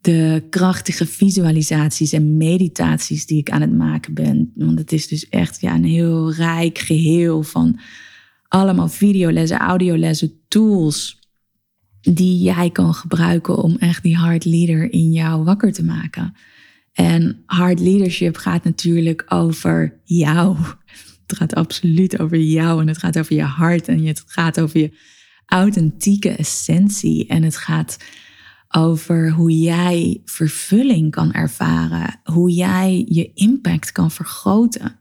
De 0.00 0.46
krachtige 0.50 1.06
visualisaties 1.06 2.12
en 2.12 2.36
meditaties 2.36 3.26
die 3.26 3.38
ik 3.38 3.50
aan 3.50 3.60
het 3.60 3.76
maken 3.76 4.14
ben. 4.14 4.52
Want 4.54 4.78
het 4.78 4.92
is 4.92 5.08
dus 5.08 5.28
echt 5.28 5.60
ja, 5.60 5.74
een 5.74 5.84
heel 5.84 6.32
rijk 6.32 6.78
geheel 6.78 7.42
van 7.42 7.80
allemaal 8.50 8.88
videolessen, 8.88 9.58
audiolessen, 9.58 10.32
tools 10.48 11.18
die 12.00 12.42
jij 12.42 12.70
kan 12.70 12.94
gebruiken 12.94 13.56
om 13.56 13.76
echt 13.76 14.02
die 14.02 14.16
hard 14.16 14.44
leader 14.44 14.92
in 14.92 15.12
jou 15.12 15.44
wakker 15.44 15.72
te 15.72 15.84
maken. 15.84 16.34
En 16.92 17.42
hard 17.46 17.80
leadership 17.80 18.36
gaat 18.36 18.64
natuurlijk 18.64 19.24
over 19.28 20.00
jou. 20.04 20.56
Het 21.26 21.36
gaat 21.36 21.54
absoluut 21.54 22.20
over 22.20 22.38
jou 22.38 22.80
en 22.80 22.88
het 22.88 22.98
gaat 22.98 23.18
over 23.18 23.34
je 23.34 23.42
hart 23.42 23.88
en 23.88 24.06
het 24.06 24.22
gaat 24.26 24.60
over 24.60 24.80
je 24.80 24.98
authentieke 25.46 26.30
essentie 26.30 27.26
en 27.26 27.42
het 27.42 27.56
gaat 27.56 27.98
over 28.68 29.30
hoe 29.30 29.58
jij 29.58 30.20
vervulling 30.24 31.10
kan 31.10 31.32
ervaren, 31.32 32.20
hoe 32.24 32.50
jij 32.50 33.04
je 33.08 33.30
impact 33.34 33.92
kan 33.92 34.10
vergroten. 34.10 34.99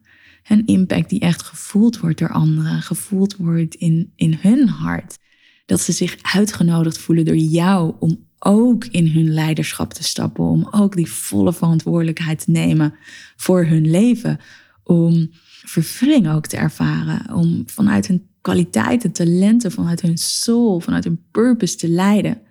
Een 0.50 0.65
impact 0.65 1.10
die 1.10 1.20
echt 1.20 1.44
gevoeld 1.44 2.00
wordt 2.00 2.20
door 2.20 2.32
anderen, 2.32 2.82
gevoeld 2.82 3.36
wordt 3.36 3.75
in, 3.75 4.13
in 4.15 4.38
hun 4.41 4.68
hart. 4.68 5.18
Dat 5.65 5.82
ze 5.82 5.91
zich 5.91 6.18
uitgenodigd 6.22 6.98
voelen 6.98 7.25
door 7.25 7.36
jou 7.36 7.94
om 8.00 8.27
ook 8.39 8.86
in 8.86 9.08
hun 9.08 9.34
leiderschap 9.34 9.94
te 9.94 10.03
stappen, 10.03 10.44
om 10.44 10.68
ook 10.72 10.96
die 10.96 11.12
volle 11.12 11.53
verantwoordelijkheid 11.53 12.44
te 12.44 12.51
nemen 12.51 12.94
voor 13.36 13.65
hun 13.65 13.89
leven, 13.89 14.39
om 14.84 15.29
vervulling 15.63 16.29
ook 16.29 16.48
te 16.48 16.58
ervaren, 16.58 17.34
om 17.34 17.63
vanuit 17.65 18.08
hun 18.08 18.27
kwaliteiten, 18.41 19.12
talenten, 19.12 19.72
vanuit 19.72 20.01
hun 20.01 20.18
soul, 20.18 20.79
vanuit 20.79 21.03
hun 21.03 21.22
purpose 21.32 21.75
te 21.75 21.89
leiden. 21.89 22.41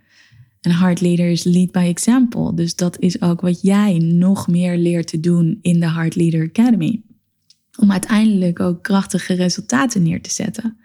En 0.60 0.70
Heart 0.70 1.00
Leaders 1.00 1.44
lead 1.44 1.72
by 1.72 1.78
example. 1.78 2.54
Dus 2.54 2.74
dat 2.74 2.98
is 2.98 3.20
ook 3.22 3.40
wat 3.40 3.62
jij 3.62 3.98
nog 3.98 4.48
meer 4.48 4.76
leert 4.76 5.06
te 5.06 5.20
doen 5.20 5.58
in 5.62 5.80
de 5.80 5.90
Heart 5.90 6.16
Leader 6.16 6.48
Academy 6.48 7.02
om 7.78 7.92
uiteindelijk 7.92 8.60
ook 8.60 8.82
krachtige 8.82 9.34
resultaten 9.34 10.02
neer 10.02 10.22
te 10.22 10.30
zetten. 10.30 10.76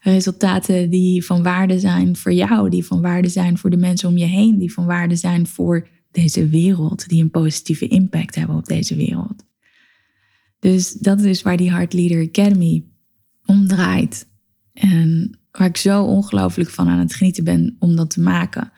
Resultaten 0.00 0.90
die 0.90 1.24
van 1.24 1.42
waarde 1.42 1.78
zijn 1.78 2.16
voor 2.16 2.32
jou, 2.32 2.70
die 2.70 2.84
van 2.84 3.00
waarde 3.00 3.28
zijn 3.28 3.58
voor 3.58 3.70
de 3.70 3.76
mensen 3.76 4.08
om 4.08 4.16
je 4.16 4.24
heen, 4.24 4.58
die 4.58 4.72
van 4.72 4.86
waarde 4.86 5.16
zijn 5.16 5.46
voor 5.46 5.88
deze 6.10 6.48
wereld, 6.48 7.08
die 7.08 7.22
een 7.22 7.30
positieve 7.30 7.88
impact 7.88 8.34
hebben 8.34 8.56
op 8.56 8.66
deze 8.66 8.96
wereld. 8.96 9.44
Dus 10.58 10.92
dat 10.92 11.20
is 11.20 11.42
waar 11.42 11.56
die 11.56 11.70
Heart 11.70 11.92
Leader 11.92 12.28
Academy 12.28 12.84
om 13.44 13.66
draait. 13.66 14.28
En 14.72 15.38
waar 15.50 15.66
ik 15.66 15.76
zo 15.76 16.04
ongelooflijk 16.04 16.70
van 16.70 16.88
aan 16.88 16.98
het 16.98 17.14
genieten 17.14 17.44
ben 17.44 17.76
om 17.78 17.96
dat 17.96 18.10
te 18.10 18.20
maken. 18.20 18.72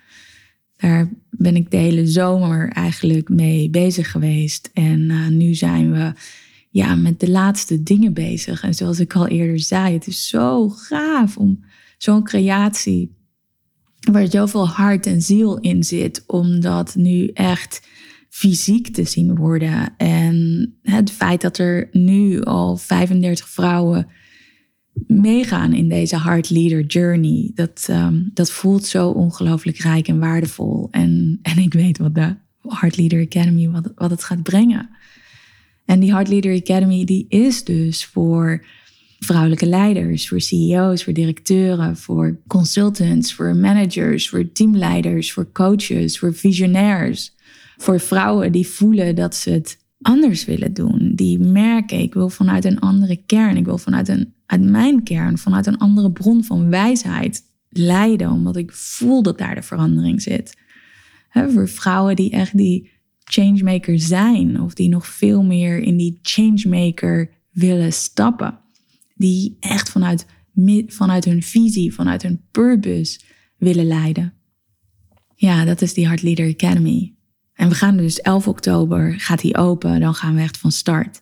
Daar 0.76 1.08
ben 1.30 1.56
ik 1.56 1.70
de 1.70 1.76
hele 1.76 2.06
zomer 2.06 2.68
eigenlijk 2.68 3.28
mee 3.28 3.70
bezig 3.70 4.10
geweest. 4.10 4.70
En 4.72 5.00
uh, 5.00 5.28
nu 5.28 5.54
zijn 5.54 5.92
we 5.92 6.12
ja, 6.70 6.94
met 6.94 7.20
de 7.20 7.30
laatste 7.30 7.82
dingen 7.82 8.12
bezig. 8.12 8.62
En 8.62 8.74
zoals 8.74 9.00
ik 9.00 9.14
al 9.14 9.26
eerder 9.26 9.60
zei, 9.60 9.92
het 9.92 10.06
is 10.06 10.28
zo 10.28 10.68
gaaf 10.68 11.36
om 11.36 11.64
zo'n 11.98 12.24
creatie, 12.24 13.16
waar 14.12 14.30
zoveel 14.30 14.68
hart 14.68 15.06
en 15.06 15.22
ziel 15.22 15.58
in 15.58 15.84
zit, 15.84 16.24
om 16.26 16.60
dat 16.60 16.94
nu 16.94 17.26
echt 17.26 17.86
fysiek 18.28 18.88
te 18.88 19.04
zien 19.04 19.34
worden. 19.34 19.94
En 19.96 20.74
het 20.82 21.10
feit 21.10 21.40
dat 21.40 21.58
er 21.58 21.88
nu 21.92 22.42
al 22.42 22.76
35 22.76 23.48
vrouwen 23.48 24.06
meegaan 25.06 25.72
in 25.72 25.88
deze 25.88 26.22
Heart 26.22 26.50
Leader 26.50 26.84
Journey, 26.84 27.50
dat, 27.54 27.86
um, 27.90 28.30
dat 28.34 28.50
voelt 28.50 28.84
zo 28.84 29.08
ongelooflijk 29.08 29.76
rijk 29.76 30.08
en 30.08 30.18
waardevol. 30.18 30.88
En, 30.90 31.38
en 31.42 31.58
ik 31.58 31.72
weet 31.72 31.98
wat 31.98 32.14
de 32.14 32.36
Heart 32.62 32.96
Leader 32.96 33.20
Academy, 33.20 33.70
wat, 33.70 33.92
wat 33.94 34.10
het 34.10 34.24
gaat 34.24 34.42
brengen. 34.42 34.88
En 35.88 36.00
die 36.00 36.12
Heart 36.12 36.28
Leader 36.28 36.54
Academy 36.54 37.04
die 37.04 37.26
is 37.28 37.64
dus 37.64 38.04
voor 38.04 38.64
vrouwelijke 39.18 39.66
leiders, 39.66 40.28
voor 40.28 40.40
CEO's, 40.40 41.04
voor 41.04 41.12
directeuren, 41.12 41.96
voor 41.96 42.40
consultants, 42.46 43.34
voor 43.34 43.56
managers, 43.56 44.28
voor 44.28 44.52
teamleiders, 44.52 45.32
voor 45.32 45.52
coaches, 45.52 46.18
voor 46.18 46.34
visionairs, 46.34 47.36
Voor 47.76 48.00
vrouwen 48.00 48.52
die 48.52 48.66
voelen 48.66 49.14
dat 49.14 49.34
ze 49.34 49.50
het 49.50 49.78
anders 50.00 50.44
willen 50.44 50.72
doen. 50.74 51.12
Die 51.14 51.38
merken, 51.38 51.98
ik 51.98 52.14
wil 52.14 52.28
vanuit 52.28 52.64
een 52.64 52.80
andere 52.80 53.22
kern. 53.26 53.56
Ik 53.56 53.64
wil 53.64 53.78
vanuit, 53.78 54.08
een, 54.08 54.34
uit 54.46 54.62
mijn 54.62 55.02
kern, 55.02 55.38
vanuit 55.38 55.66
een 55.66 55.78
andere 55.78 56.12
bron 56.12 56.44
van 56.44 56.70
wijsheid 56.70 57.42
leiden. 57.68 58.30
Omdat 58.30 58.56
ik 58.56 58.72
voel 58.72 59.22
dat 59.22 59.38
daar 59.38 59.54
de 59.54 59.62
verandering 59.62 60.22
zit. 60.22 60.56
voor 61.32 61.68
vrouwen 61.68 62.16
die 62.16 62.30
echt 62.30 62.56
die 62.56 62.97
changemaker 63.28 63.98
zijn. 63.98 64.60
Of 64.60 64.74
die 64.74 64.88
nog 64.88 65.06
veel 65.06 65.42
meer 65.42 65.78
in 65.78 65.96
die 65.96 66.18
changemaker 66.22 67.30
willen 67.50 67.92
stappen. 67.92 68.58
Die 69.14 69.56
echt 69.60 69.90
vanuit, 69.90 70.26
vanuit 70.86 71.24
hun 71.24 71.42
visie, 71.42 71.94
vanuit 71.94 72.22
hun 72.22 72.40
purpose 72.50 73.20
willen 73.56 73.86
leiden. 73.86 74.32
Ja, 75.34 75.64
dat 75.64 75.82
is 75.82 75.94
die 75.94 76.06
Heart 76.06 76.22
Leader 76.22 76.48
Academy. 76.48 77.14
En 77.54 77.68
we 77.68 77.74
gaan 77.74 77.96
dus 77.96 78.20
11 78.20 78.48
oktober, 78.48 79.20
gaat 79.20 79.40
die 79.40 79.56
open, 79.56 80.00
dan 80.00 80.14
gaan 80.14 80.34
we 80.34 80.40
echt 80.40 80.58
van 80.58 80.72
start. 80.72 81.20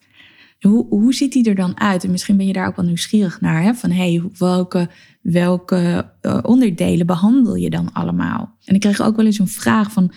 Hoe, 0.61 0.87
hoe 0.89 1.15
ziet 1.15 1.33
die 1.33 1.49
er 1.49 1.55
dan 1.55 1.81
uit? 1.81 2.05
En 2.05 2.11
misschien 2.11 2.37
ben 2.37 2.47
je 2.47 2.53
daar 2.53 2.67
ook 2.67 2.77
wel 2.77 2.85
nieuwsgierig 2.85 3.41
naar. 3.41 3.63
Hè? 3.63 3.75
Van 3.75 3.91
hey, 3.91 4.23
welke, 4.39 4.89
welke 5.23 6.13
uh, 6.23 6.39
onderdelen 6.43 7.07
behandel 7.07 7.55
je 7.55 7.71
dan 7.71 7.93
allemaal? 7.93 8.57
En 8.65 8.75
ik 8.75 8.81
kreeg 8.81 9.01
ook 9.01 9.17
wel 9.17 9.27
eens 9.27 9.39
een 9.39 9.49
vraag 9.49 9.93
van, 9.93 10.13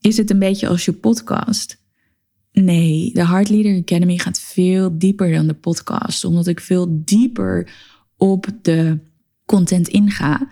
is 0.00 0.16
het 0.16 0.30
een 0.30 0.38
beetje 0.38 0.68
als 0.68 0.84
je 0.84 0.92
podcast? 0.92 1.78
Nee, 2.52 3.10
de 3.12 3.26
Heart 3.26 3.48
Leader 3.48 3.78
Academy 3.78 4.18
gaat 4.18 4.40
veel 4.40 4.98
dieper 4.98 5.32
dan 5.32 5.46
de 5.46 5.54
podcast. 5.54 6.24
Omdat 6.24 6.46
ik 6.46 6.60
veel 6.60 6.86
dieper 7.04 7.72
op 8.16 8.46
de 8.62 8.98
content 9.44 9.88
inga. 9.88 10.48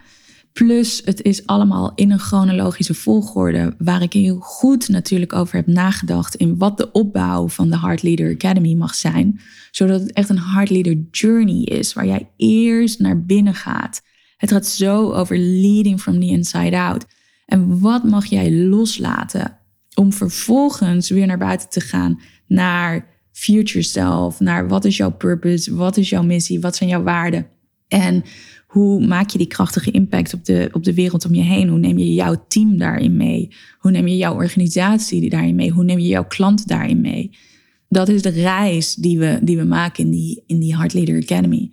Plus, 0.52 1.02
het 1.04 1.22
is 1.22 1.46
allemaal 1.46 1.92
in 1.94 2.10
een 2.10 2.18
chronologische 2.18 2.94
volgorde, 2.94 3.74
waar 3.78 4.02
ik 4.02 4.12
heel 4.12 4.38
goed 4.38 4.88
natuurlijk 4.88 5.32
over 5.32 5.56
heb 5.56 5.66
nagedacht 5.66 6.34
in 6.34 6.58
wat 6.58 6.76
de 6.76 6.92
opbouw 6.92 7.48
van 7.48 7.70
de 7.70 7.78
Heart 7.78 8.02
Leader 8.02 8.34
Academy 8.34 8.74
mag 8.74 8.94
zijn. 8.94 9.40
Zodat 9.70 10.00
het 10.00 10.12
echt 10.12 10.28
een 10.28 10.40
Heart 10.40 10.70
Leader 10.70 10.96
Journey 11.10 11.62
is, 11.62 11.92
waar 11.92 12.06
jij 12.06 12.30
eerst 12.36 12.98
naar 12.98 13.24
binnen 13.24 13.54
gaat. 13.54 14.02
Het 14.36 14.50
gaat 14.50 14.66
zo 14.66 15.12
over 15.12 15.38
leading 15.38 16.00
from 16.00 16.20
the 16.20 16.26
inside 16.26 16.76
out. 16.76 17.06
En 17.48 17.80
wat 17.80 18.04
mag 18.04 18.26
jij 18.26 18.52
loslaten 18.52 19.58
om 19.94 20.12
vervolgens 20.12 21.10
weer 21.10 21.26
naar 21.26 21.38
buiten 21.38 21.68
te 21.68 21.80
gaan 21.80 22.20
naar 22.46 23.06
future 23.32 23.82
self, 23.82 24.40
naar 24.40 24.68
wat 24.68 24.84
is 24.84 24.96
jouw 24.96 25.10
purpose, 25.10 25.74
wat 25.74 25.96
is 25.96 26.10
jouw 26.10 26.22
missie, 26.22 26.60
wat 26.60 26.76
zijn 26.76 26.88
jouw 26.88 27.02
waarden. 27.02 27.46
En 27.88 28.24
hoe 28.66 29.06
maak 29.06 29.30
je 29.30 29.38
die 29.38 29.46
krachtige 29.46 29.90
impact 29.90 30.34
op 30.34 30.44
de, 30.44 30.68
op 30.72 30.84
de 30.84 30.94
wereld 30.94 31.24
om 31.24 31.34
je 31.34 31.42
heen? 31.42 31.68
Hoe 31.68 31.78
neem 31.78 31.98
je 31.98 32.14
jouw 32.14 32.44
team 32.48 32.78
daarin 32.78 33.16
mee? 33.16 33.50
Hoe 33.78 33.90
neem 33.90 34.06
je 34.06 34.16
jouw 34.16 34.34
organisatie 34.34 35.30
daarin 35.30 35.54
mee? 35.54 35.70
Hoe 35.70 35.84
neem 35.84 35.98
je 35.98 36.08
jouw 36.08 36.26
klant 36.26 36.68
daarin 36.68 37.00
mee? 37.00 37.30
Dat 37.88 38.08
is 38.08 38.22
de 38.22 38.28
reis 38.28 38.94
die 38.94 39.18
we, 39.18 39.38
die 39.42 39.56
we 39.56 39.64
maken 39.64 40.04
in 40.04 40.10
die, 40.10 40.42
in 40.46 40.58
die 40.58 40.76
Heart 40.76 40.92
Leader 40.92 41.22
Academy. 41.22 41.70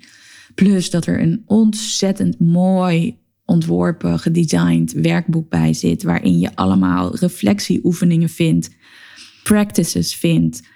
Plus 0.54 0.90
dat 0.90 1.06
er 1.06 1.22
een 1.22 1.44
ontzettend 1.46 2.40
mooi 2.40 3.18
ontworpen, 3.46 4.20
gedesigned 4.20 4.92
werkboek 4.92 5.50
bij 5.50 5.74
zit, 5.74 6.04
waarin 6.04 6.40
je 6.40 6.56
allemaal 6.56 7.16
reflectieoefeningen 7.16 8.30
vindt, 8.30 8.76
practices 9.44 10.16
vindt, 10.16 10.68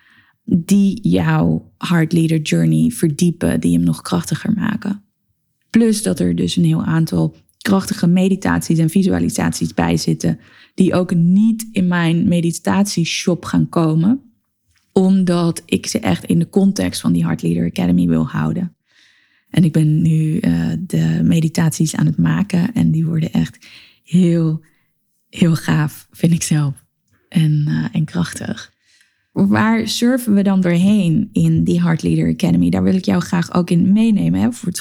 die 0.44 1.10
jouw 1.10 1.72
Heart 1.78 2.14
Leader 2.14 2.42
Journey 2.42 2.90
verdiepen, 2.90 3.60
die 3.60 3.74
hem 3.74 3.84
nog 3.84 4.02
krachtiger 4.02 4.54
maken. 4.54 5.04
Plus 5.70 6.04
dat 6.04 6.20
er 6.20 6.36
dus 6.36 6.56
een 6.56 6.66
heel 6.66 6.84
aantal 6.84 7.36
krachtige 7.58 8.08
meditaties 8.08 8.78
en 8.78 8.90
visualisaties 8.90 9.74
bij 9.74 9.98
zitten, 9.98 10.40
die 10.74 10.94
ook 10.94 11.16
niet 11.16 11.68
in 11.72 11.88
mijn 11.88 12.28
meditatieshop 12.28 13.46
gaan 13.46 13.70
komen, 13.70 14.22
omdat 14.94 15.62
ik 15.66 15.86
ze 15.86 16.00
echt 16.00 16.26
in 16.26 16.40
de 16.40 16.50
context 16.50 17.02
van 17.02 17.12
die 17.14 17.24
Heart 17.24 17.42
Leader 17.42 17.66
Academy 17.66 18.08
wil 18.08 18.28
houden. 18.28 18.76
En 19.50 19.64
ik 19.64 19.72
ben 19.72 20.02
nu 20.02 20.40
uh, 20.42 20.68
de 20.80 21.22
meditaties 21.24 21.96
aan 21.96 22.06
het 22.06 22.18
maken 22.18 22.74
en 22.74 22.92
die 22.92 23.06
worden 23.06 23.32
echt 23.32 23.68
heel, 24.04 24.62
heel 25.30 25.56
gaaf, 25.56 26.08
vind 26.12 26.34
ik 26.34 26.44
zelf. 26.44 26.86
En, 27.30 27.66
uh, 27.68 27.86
en 27.92 28.06
krachtig. 28.06 28.74
Waar 29.32 29.88
surfen 29.88 30.34
we 30.34 30.42
dan 30.42 30.62
doorheen 30.62 31.30
in 31.32 31.64
die 31.64 31.82
Heart 31.82 32.04
Leader 32.04 32.30
Academy? 32.34 32.70
Daar 32.70 32.84
wil 32.84 32.96
ik 32.96 33.06
jou 33.06 33.22
graag 33.22 33.54
ook 33.54 33.70
in 33.70 33.94
meenemen. 33.94 34.42
Hè, 34.42 34.52
voor 34.52 34.74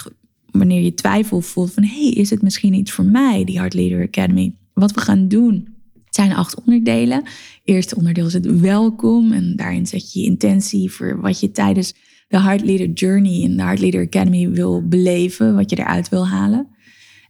wanneer 0.51 0.83
je 0.83 0.95
twijfel 0.95 1.41
voelt 1.41 1.73
van... 1.73 1.85
hey, 1.85 2.09
is 2.09 2.31
het 2.31 2.43
misschien 2.43 2.75
iets 2.75 2.93
voor 2.93 3.05
mij, 3.05 3.45
die 3.45 3.59
Heart 3.59 3.75
Leader 3.75 4.03
Academy? 4.03 4.55
Wat 4.73 4.93
we 4.93 5.01
gaan 5.01 5.29
doen 5.29 5.77
zijn 6.11 6.33
acht 6.33 6.65
onderdelen. 6.65 7.23
Eerste 7.65 7.97
onderdeel 7.97 8.27
is 8.27 8.33
het 8.33 8.61
welkom. 8.61 9.33
En 9.33 9.57
daarin 9.57 9.87
zet 9.87 10.13
je 10.13 10.21
je 10.21 10.27
intentie 10.27 10.91
voor 10.91 11.21
wat 11.21 11.41
je 11.41 11.51
tijdens 11.51 11.95
de 12.29 12.41
Heart 12.41 12.65
Leader 12.65 12.89
Journey 12.89 13.41
in 13.41 13.57
de 13.57 13.63
Heart 13.63 13.81
Leader 13.81 14.07
Academy 14.07 14.51
wil 14.51 14.89
beleven, 14.89 15.55
wat 15.55 15.71
je 15.71 15.79
eruit 15.79 16.09
wil 16.09 16.29
halen. 16.29 16.69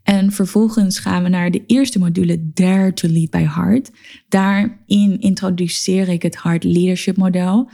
En 0.02 0.32
vervolgens 0.32 0.98
gaan 0.98 1.22
we 1.22 1.28
naar 1.28 1.50
de 1.50 1.62
eerste 1.66 1.98
module, 1.98 2.50
Dare 2.52 2.92
to 2.92 3.08
Lead 3.08 3.30
by 3.30 3.42
Heart. 3.42 3.90
Daarin 4.28 5.20
introduceer 5.20 6.08
ik 6.08 6.22
het 6.22 6.42
Heart 6.42 6.64
Leadership 6.64 7.16
model. 7.16 7.70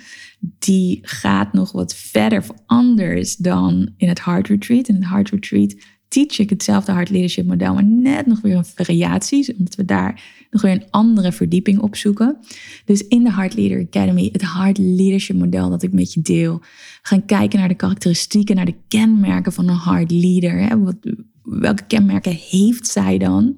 Die 0.58 0.98
gaat 1.02 1.52
nog 1.52 1.72
wat 1.72 1.94
verder 1.94 2.44
anders 2.66 3.36
dan 3.36 3.92
in 3.96 4.08
het 4.08 4.24
Heart 4.24 4.48
Retreat. 4.48 4.88
In 4.88 4.94
het 4.94 5.08
Heart 5.08 5.30
Retreat 5.30 5.74
teach 6.08 6.38
ik 6.38 6.50
hetzelfde 6.50 6.92
Heart 6.92 7.10
Leadership 7.10 7.46
model, 7.46 7.74
maar 7.74 7.84
net 7.84 8.26
nog 8.26 8.40
weer 8.40 8.56
een 8.56 8.64
variaties, 8.64 9.54
omdat 9.54 9.74
we 9.74 9.84
daar 9.84 10.22
nog 10.54 10.62
weer 10.62 10.72
een 10.72 10.90
andere 10.90 11.32
verdieping 11.32 11.80
op 11.80 11.96
zoeken. 11.96 12.36
Dus 12.84 13.06
in 13.08 13.24
de 13.24 13.32
Heart 13.32 13.54
Leader 13.54 13.80
Academy, 13.80 14.28
het 14.32 14.52
Heart 14.52 14.78
Leadership 14.78 15.36
model 15.36 15.70
dat 15.70 15.82
ik 15.82 15.92
met 15.92 16.12
je 16.12 16.22
deel, 16.22 16.62
gaan 17.02 17.24
kijken 17.24 17.58
naar 17.58 17.68
de 17.68 17.74
karakteristieken, 17.74 18.56
naar 18.56 18.64
de 18.64 18.78
kenmerken 18.88 19.52
van 19.52 19.68
een 19.68 19.78
Heart 19.78 20.10
Leader. 20.10 20.58
Hè? 20.58 20.78
Wat, 20.78 20.96
welke 21.42 21.86
kenmerken 21.86 22.38
heeft 22.50 22.86
zij 22.86 23.18
dan? 23.18 23.56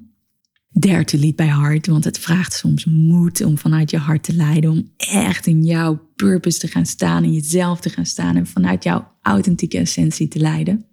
To 0.78 1.18
lead 1.18 1.36
by 1.36 1.44
heart, 1.44 1.86
want 1.86 2.04
het 2.04 2.18
vraagt 2.18 2.52
soms 2.52 2.84
moed 2.84 3.44
om 3.44 3.58
vanuit 3.58 3.90
je 3.90 3.98
hart 3.98 4.22
te 4.22 4.34
leiden, 4.34 4.70
om 4.70 4.90
echt 4.96 5.46
in 5.46 5.64
jouw 5.64 6.00
purpose 6.16 6.58
te 6.58 6.68
gaan 6.68 6.86
staan, 6.86 7.24
in 7.24 7.32
jezelf 7.32 7.80
te 7.80 7.88
gaan 7.88 8.06
staan 8.06 8.36
en 8.36 8.46
vanuit 8.46 8.84
jouw 8.84 9.12
authentieke 9.22 9.78
essentie 9.78 10.28
te 10.28 10.38
leiden. 10.38 10.86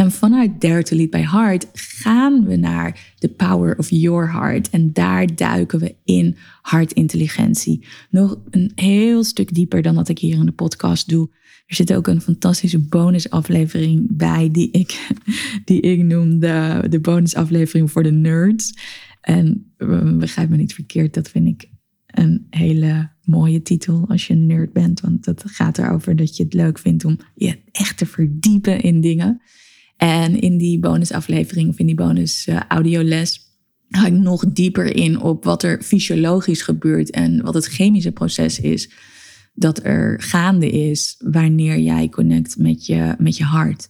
En 0.00 0.12
vanuit 0.12 0.60
Dare 0.60 0.82
to 0.82 0.96
Lead 0.96 1.10
by 1.10 1.18
Heart 1.18 1.68
gaan 1.72 2.44
we 2.44 2.56
naar 2.56 3.14
the 3.18 3.28
power 3.28 3.78
of 3.78 3.90
your 3.90 4.32
heart. 4.32 4.70
En 4.70 4.92
daar 4.92 5.36
duiken 5.36 5.78
we 5.78 5.94
in 6.04 6.36
hartintelligentie. 6.62 7.86
Nog 8.10 8.38
een 8.50 8.72
heel 8.74 9.24
stuk 9.24 9.54
dieper 9.54 9.82
dan 9.82 9.94
dat 9.94 10.08
ik 10.08 10.18
hier 10.18 10.34
in 10.34 10.46
de 10.46 10.52
podcast 10.52 11.08
doe. 11.08 11.30
Er 11.66 11.74
zit 11.74 11.94
ook 11.94 12.06
een 12.06 12.20
fantastische 12.20 12.78
bonusaflevering 12.78 14.16
bij 14.16 14.48
die 14.52 14.70
ik, 14.70 15.08
die 15.64 15.80
ik 15.80 16.02
noem 16.02 16.38
de, 16.38 16.86
de 16.88 17.00
bonusaflevering 17.00 17.90
voor 17.90 18.02
de 18.02 18.12
nerds. 18.12 18.74
En 19.20 19.72
eh, 19.76 20.16
begrijp 20.16 20.48
me 20.48 20.56
niet 20.56 20.74
verkeerd, 20.74 21.14
dat 21.14 21.28
vind 21.28 21.46
ik 21.46 21.68
een 22.06 22.46
hele 22.50 23.10
mooie 23.24 23.62
titel 23.62 24.04
als 24.08 24.26
je 24.26 24.32
een 24.32 24.46
nerd 24.46 24.72
bent. 24.72 25.00
Want 25.00 25.24
dat 25.24 25.42
gaat 25.46 25.78
erover 25.78 26.16
dat 26.16 26.36
je 26.36 26.42
het 26.42 26.54
leuk 26.54 26.78
vindt 26.78 27.04
om 27.04 27.18
je 27.34 27.58
echt 27.72 27.96
te 27.96 28.06
verdiepen 28.06 28.80
in 28.80 29.00
dingen. 29.00 29.40
En 30.00 30.40
in 30.40 30.58
die 30.58 30.78
bonusaflevering 30.78 31.68
of 31.68 31.78
in 31.78 31.86
die 31.86 31.94
bonus 31.94 32.46
uh, 32.46 32.60
audioles 32.68 33.40
ga 33.88 34.06
ik 34.06 34.12
nog 34.12 34.44
dieper 34.52 34.96
in 34.96 35.20
op 35.20 35.44
wat 35.44 35.62
er 35.62 35.82
fysiologisch 35.82 36.62
gebeurt 36.62 37.10
en 37.10 37.42
wat 37.42 37.54
het 37.54 37.66
chemische 37.66 38.12
proces 38.12 38.60
is 38.60 38.90
dat 39.54 39.84
er 39.84 40.20
gaande 40.22 40.70
is 40.70 41.14
wanneer 41.18 41.78
jij 41.78 42.08
connect 42.08 42.58
met 42.58 42.86
je, 42.86 43.14
met 43.18 43.36
je 43.36 43.44
hart. 43.44 43.88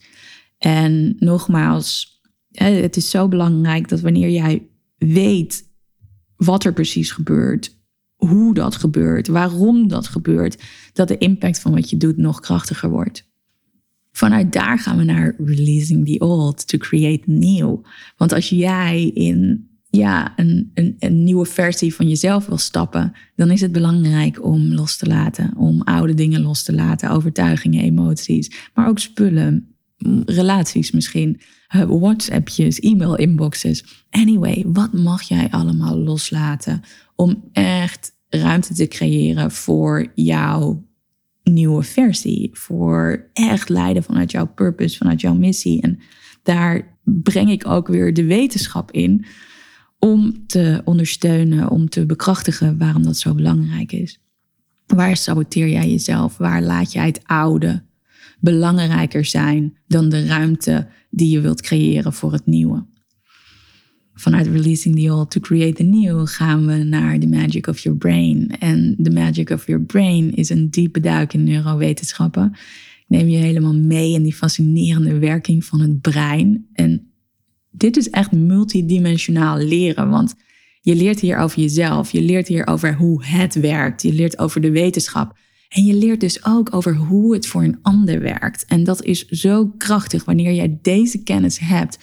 En 0.58 1.16
nogmaals, 1.18 2.20
het 2.50 2.96
is 2.96 3.10
zo 3.10 3.28
belangrijk 3.28 3.88
dat 3.88 4.00
wanneer 4.00 4.30
jij 4.30 4.68
weet 4.98 5.64
wat 6.36 6.64
er 6.64 6.72
precies 6.72 7.10
gebeurt, 7.10 7.76
hoe 8.14 8.54
dat 8.54 8.76
gebeurt, 8.76 9.28
waarom 9.28 9.88
dat 9.88 10.06
gebeurt, 10.06 10.62
dat 10.92 11.08
de 11.08 11.18
impact 11.18 11.60
van 11.60 11.72
wat 11.72 11.90
je 11.90 11.96
doet 11.96 12.16
nog 12.16 12.40
krachtiger 12.40 12.90
wordt. 12.90 13.29
Vanuit 14.12 14.52
daar 14.52 14.78
gaan 14.78 14.96
we 14.96 15.04
naar 15.04 15.34
releasing 15.38 16.06
the 16.06 16.24
old 16.24 16.68
to 16.68 16.78
create 16.78 17.30
new. 17.30 17.76
Want 18.16 18.32
als 18.32 18.48
jij 18.48 19.10
in 19.14 19.68
ja, 19.90 20.32
een, 20.36 20.70
een, 20.74 20.96
een, 20.98 21.24
nieuwe 21.24 21.46
versie 21.46 21.94
van 21.94 22.08
jezelf 22.08 22.46
wil 22.46 22.58
stappen, 22.58 23.12
dan 23.36 23.50
is 23.50 23.60
het 23.60 23.72
belangrijk 23.72 24.44
om 24.44 24.74
los 24.74 24.96
te 24.96 25.06
laten. 25.06 25.56
Om 25.56 25.82
oude 25.82 26.14
dingen 26.14 26.40
los 26.40 26.62
te 26.62 26.74
laten, 26.74 27.10
overtuigingen, 27.10 27.84
emoties, 27.84 28.70
maar 28.74 28.88
ook 28.88 28.98
spullen, 28.98 29.74
relaties 30.24 30.90
misschien, 30.90 31.40
uh, 31.76 31.82
WhatsAppjes, 31.82 32.80
e-mail-inboxes. 32.80 33.84
Anyway, 34.10 34.64
wat 34.66 34.92
mag 34.92 35.22
jij 35.22 35.50
allemaal 35.50 35.98
loslaten 35.98 36.82
om 37.14 37.44
echt 37.52 38.12
ruimte 38.28 38.74
te 38.74 38.86
creëren 38.86 39.50
voor 39.50 40.12
jouw 40.14 40.88
nieuwe 41.52 41.82
versie. 41.82 42.50
Voor 42.52 43.28
echt 43.32 43.68
leiden 43.68 44.02
vanuit 44.02 44.30
jouw 44.30 44.46
purpose, 44.46 44.96
vanuit 44.96 45.20
jouw 45.20 45.34
missie. 45.34 45.82
En 45.82 45.98
daar 46.42 46.98
breng 47.04 47.50
ik 47.50 47.66
ook 47.66 47.88
weer 47.88 48.14
de 48.14 48.24
wetenschap 48.24 48.90
in. 48.90 49.24
om 49.98 50.46
te 50.46 50.80
ondersteunen, 50.84 51.70
om 51.70 51.88
te 51.88 52.06
bekrachtigen 52.06 52.78
waarom 52.78 53.02
dat 53.02 53.16
zo 53.16 53.34
belangrijk 53.34 53.92
is. 53.92 54.20
Waar 54.86 55.16
saboteer 55.16 55.68
jij 55.68 55.90
jezelf? 55.90 56.36
Waar 56.36 56.62
laat 56.62 56.92
jij 56.92 57.06
het 57.06 57.20
oude 57.24 57.82
belangrijker 58.40 59.24
zijn 59.24 59.76
dan 59.86 60.08
de 60.08 60.26
ruimte 60.26 60.88
die 61.10 61.30
je 61.30 61.40
wilt 61.40 61.60
creëren 61.60 62.12
voor 62.12 62.32
het 62.32 62.46
nieuwe? 62.46 62.86
Vanuit 64.14 64.46
Releasing 64.46 64.94
the 64.94 65.12
Old 65.12 65.30
to 65.30 65.40
Create 65.40 65.74
the 65.74 65.82
New 65.82 66.26
gaan 66.26 66.66
we 66.66 66.74
naar 66.74 67.18
The 67.18 67.26
Magic 67.26 67.66
of 67.66 67.78
Your 67.78 67.98
Brain. 67.98 68.56
En 68.58 68.96
The 69.02 69.10
Magic 69.10 69.50
of 69.50 69.66
Your 69.66 69.82
Brain 69.82 70.34
is 70.34 70.50
een 70.50 70.70
diepe 70.70 71.00
duik 71.00 71.34
in 71.34 71.44
neurowetenschappen. 71.44 72.52
Ik 72.52 73.04
neem 73.06 73.28
je 73.28 73.36
helemaal 73.36 73.74
mee 73.74 74.12
in 74.12 74.22
die 74.22 74.34
fascinerende 74.34 75.18
werking 75.18 75.64
van 75.64 75.80
het 75.80 76.00
brein. 76.00 76.66
En 76.72 77.10
dit 77.70 77.96
is 77.96 78.10
echt 78.10 78.32
multidimensionaal 78.32 79.58
leren, 79.58 80.10
want 80.10 80.34
je 80.80 80.94
leert 80.94 81.20
hier 81.20 81.36
over 81.36 81.60
jezelf, 81.60 82.12
je 82.12 82.22
leert 82.22 82.48
hier 82.48 82.66
over 82.66 82.94
hoe 82.94 83.24
het 83.24 83.54
werkt, 83.54 84.02
je 84.02 84.12
leert 84.12 84.38
over 84.38 84.60
de 84.60 84.70
wetenschap. 84.70 85.38
En 85.68 85.84
je 85.84 85.94
leert 85.94 86.20
dus 86.20 86.44
ook 86.44 86.74
over 86.74 86.94
hoe 86.96 87.34
het 87.34 87.46
voor 87.46 87.62
een 87.62 87.78
ander 87.82 88.20
werkt. 88.20 88.64
En 88.64 88.84
dat 88.84 89.02
is 89.02 89.26
zo 89.26 89.66
krachtig 89.66 90.24
wanneer 90.24 90.52
jij 90.52 90.78
deze 90.82 91.22
kennis 91.22 91.58
hebt 91.58 91.98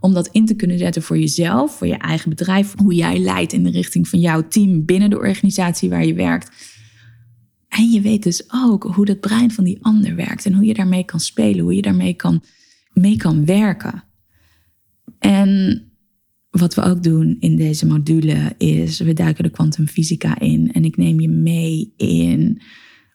om 0.00 0.14
dat 0.14 0.28
in 0.32 0.46
te 0.46 0.54
kunnen 0.54 0.78
zetten 0.78 1.02
voor 1.02 1.18
jezelf, 1.18 1.76
voor 1.76 1.86
je 1.86 1.96
eigen 1.96 2.28
bedrijf, 2.28 2.74
hoe 2.76 2.94
jij 2.94 3.18
leidt 3.18 3.52
in 3.52 3.62
de 3.62 3.70
richting 3.70 4.08
van 4.08 4.20
jouw 4.20 4.48
team 4.48 4.84
binnen 4.84 5.10
de 5.10 5.18
organisatie 5.18 5.88
waar 5.88 6.06
je 6.06 6.14
werkt. 6.14 6.76
En 7.68 7.90
je 7.90 8.00
weet 8.00 8.22
dus 8.22 8.44
ook 8.52 8.82
hoe 8.82 9.04
dat 9.04 9.20
brein 9.20 9.50
van 9.50 9.64
die 9.64 9.78
ander 9.80 10.14
werkt 10.14 10.46
en 10.46 10.54
hoe 10.54 10.64
je 10.64 10.74
daarmee 10.74 11.04
kan 11.04 11.20
spelen, 11.20 11.60
hoe 11.60 11.74
je 11.74 11.82
daarmee 11.82 12.14
kan, 12.14 12.42
mee 12.92 13.16
kan 13.16 13.44
werken. 13.44 14.04
En 15.18 15.82
wat 16.50 16.74
we 16.74 16.82
ook 16.82 17.02
doen 17.02 17.36
in 17.40 17.56
deze 17.56 17.86
module 17.86 18.54
is, 18.58 19.00
we 19.00 19.12
duiken 19.12 19.44
de 19.44 19.50
kwantumfysica 19.50 20.38
in 20.38 20.72
en 20.72 20.84
ik 20.84 20.96
neem 20.96 21.20
je 21.20 21.28
mee 21.28 21.92
in 21.96 22.60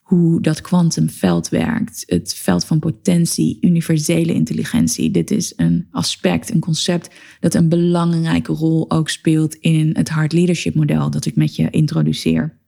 hoe 0.04 0.40
dat 0.40 0.60
kwantumveld 0.60 1.48
werkt. 1.48 2.02
Het 2.06 2.34
veld 2.34 2.64
van 2.64 2.78
potentie, 2.78 3.58
universele 3.60 4.34
intelligentie. 4.34 5.10
Dit 5.10 5.30
is 5.30 5.52
een 5.56 5.86
aspect, 5.90 6.50
een 6.50 6.60
concept 6.60 7.10
dat 7.40 7.54
een 7.54 7.68
belangrijke 7.68 8.52
rol 8.52 8.90
ook 8.90 9.08
speelt 9.08 9.54
in 9.54 9.90
het 9.96 10.08
hard 10.08 10.32
leadership 10.32 10.74
model 10.74 11.10
dat 11.10 11.26
ik 11.26 11.36
met 11.36 11.56
je 11.56 11.70
introduceer. 11.70 12.58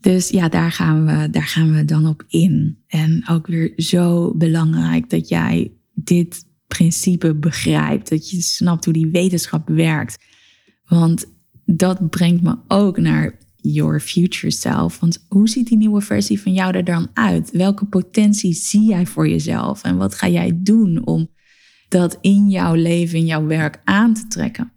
Dus 0.00 0.28
ja, 0.28 0.48
daar 0.48 0.72
gaan, 0.72 1.06
we, 1.06 1.30
daar 1.30 1.46
gaan 1.46 1.74
we 1.74 1.84
dan 1.84 2.06
op 2.06 2.24
in. 2.28 2.78
En 2.86 3.28
ook 3.28 3.46
weer 3.46 3.72
zo 3.76 4.34
belangrijk 4.36 5.10
dat 5.10 5.28
jij 5.28 5.72
dit 5.94 6.44
principe 6.66 7.34
begrijpt. 7.34 8.10
Dat 8.10 8.30
je 8.30 8.40
snapt 8.40 8.84
hoe 8.84 8.94
die 8.94 9.10
wetenschap 9.10 9.68
werkt. 9.68 10.24
Want 10.84 11.26
dat 11.64 12.10
brengt 12.10 12.42
me 12.42 12.56
ook 12.68 12.98
naar 12.98 13.38
your 13.60 14.00
future 14.00 14.50
self. 14.50 15.00
Want 15.00 15.24
hoe 15.28 15.48
ziet 15.48 15.68
die 15.68 15.76
nieuwe 15.76 16.00
versie 16.00 16.40
van 16.40 16.52
jou 16.52 16.74
er 16.74 16.84
dan 16.84 17.08
uit? 17.14 17.50
Welke 17.50 17.84
potentie 17.84 18.52
zie 18.52 18.84
jij 18.84 19.06
voor 19.06 19.28
jezelf? 19.28 19.82
En 19.82 19.96
wat 19.96 20.14
ga 20.14 20.28
jij 20.28 20.52
doen 20.54 21.06
om 21.06 21.28
dat 21.88 22.18
in 22.20 22.48
jouw 22.50 22.74
leven, 22.74 23.18
in 23.18 23.26
jouw 23.26 23.46
werk 23.46 23.80
aan 23.84 24.14
te 24.14 24.26
trekken? 24.26 24.72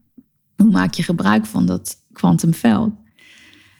Hoe 0.55 0.71
maak 0.71 0.93
je 0.93 1.03
gebruik 1.03 1.45
van 1.45 1.65
dat 1.65 1.95
kwantumveld? 2.11 2.93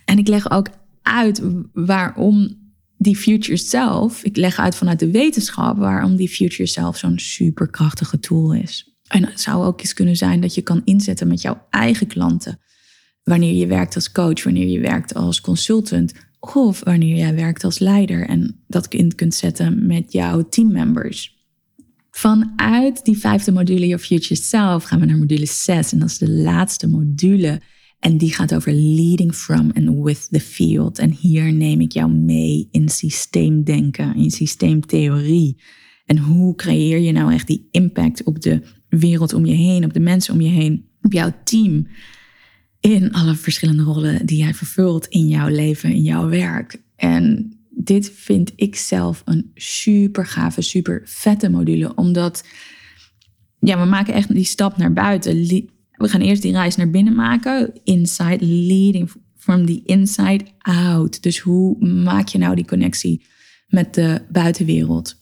En 0.06 0.18
ik 0.18 0.28
leg 0.28 0.52
ook 0.52 0.68
uit 1.02 1.42
waarom 1.74 2.60
die 2.98 3.16
future 3.16 3.58
self, 3.58 4.24
ik 4.24 4.38
leg 4.38 4.60
uit 4.60 4.76
vanuit 4.76 5.00
de 5.00 5.12
wetenschap 5.12 5.78
waarom 5.78 6.16
die 6.16 6.30
future 6.30 6.66
self 6.66 6.98
zo'n 6.98 7.20
superkrachtige 7.20 8.20
tool 8.20 8.54
is. 8.54 8.96
En 9.08 9.26
het 9.26 9.42
zou 9.42 9.66
ook 9.66 9.80
eens 9.80 9.94
kunnen 9.94 10.16
zijn 10.16 10.42
dat 10.42 10.56
je 10.56 10.62
kan 10.62 10.82
inzetten 10.86 11.28
met 11.28 11.42
jouw 11.42 11.68
eigen 11.70 12.08
klanten. 12.08 12.60
Wanneer 13.24 13.54
je 13.54 13.68
werkt 13.68 13.96
als 13.96 14.12
coach, 14.12 14.44
wanneer 14.44 14.68
je 14.68 14.80
werkt 14.80 15.14
als 15.14 15.42
consultant 15.42 16.14
of 16.40 16.84
wanneer 16.84 17.16
jij 17.16 17.36
werkt 17.36 17.64
als 17.64 17.80
leider 17.80 18.28
en 18.28 18.64
dat 18.68 18.94
in 18.94 19.16
kunt 19.16 19.36
zetten 19.36 19.86
met 19.88 20.12
jouw 20.12 20.50
teammembers. 20.50 21.40
Vanuit 22.12 23.06
die 23.06 23.18
vijfde 23.18 23.52
module 23.52 23.88
Your 23.88 24.04
Future 24.04 24.42
Self 24.42 24.84
gaan 24.84 25.00
we 25.00 25.06
naar 25.06 25.18
module 25.18 25.46
6 25.46 25.92
en 25.92 26.00
dat 26.00 26.10
is 26.10 26.18
de 26.18 26.30
laatste 26.32 26.88
module. 26.88 27.62
En 28.00 28.18
die 28.18 28.34
gaat 28.34 28.56
over 28.56 28.74
leading 28.74 29.36
from 29.36 29.72
and 29.74 30.04
with 30.04 30.28
the 30.32 30.40
field. 30.40 31.00
En 31.00 31.12
hier 31.12 31.54
neem 31.54 31.82
ik 31.82 31.92
jou 31.92 32.12
mee 32.12 32.68
in 32.72 32.90
systeemdenken, 32.90 34.16
in 34.16 34.32
systeemtheorie. 34.32 35.62
En 36.06 36.18
hoe 36.18 36.56
creëer 36.56 37.00
je 37.00 37.12
nou 37.12 37.34
echt 37.34 37.48
die 37.48 37.68
impact 37.72 38.24
op 38.24 38.42
de 38.42 38.62
wereld 38.90 39.34
om 39.34 39.46
je 39.46 39.54
heen, 39.54 39.84
op 39.84 39.94
de 39.94 40.00
mensen 40.00 40.34
om 40.34 40.42
je 40.42 40.50
heen, 40.50 40.86
op 41.02 41.14
jouw 41.14 41.34
team. 41.44 41.88
In 42.82 43.14
alle 43.14 43.36
verschillende 43.36 43.84
rollen 43.84 44.26
die 44.26 44.38
jij 44.38 44.54
vervult 44.54 45.08
in 45.08 45.28
jouw 45.28 45.48
leven, 45.48 45.92
in 45.92 46.04
jouw 46.04 46.30
werk. 46.30 46.82
En 46.96 47.54
dit 47.70 48.12
vind 48.16 48.52
ik 48.56 48.76
zelf 48.76 49.22
een 49.26 49.52
super 49.56 50.26
gave, 50.26 50.62
super 50.62 51.02
vette 51.06 51.50
module. 51.50 51.96
Omdat 51.96 52.44
ja, 53.60 53.80
we 53.80 53.86
maken 53.86 54.14
echt 54.14 54.34
die 54.34 54.44
stap 54.44 54.78
naar 54.78 54.94
buiten 54.94 55.46
we 56.02 56.08
gaan 56.08 56.22
eerst 56.22 56.42
die 56.42 56.52
reis 56.52 56.76
naar 56.76 56.90
binnen 56.90 57.16
maken. 57.16 57.74
Inside, 57.84 58.46
leading 58.46 59.12
from 59.38 59.66
the 59.66 59.82
inside 59.86 60.46
out. 60.58 61.24
Dus 61.24 61.40
hoe 61.40 61.86
maak 61.86 62.28
je 62.28 62.38
nou 62.38 62.56
die 62.56 62.66
connectie 62.66 63.26
met 63.68 63.94
de 63.94 64.22
buitenwereld? 64.32 65.20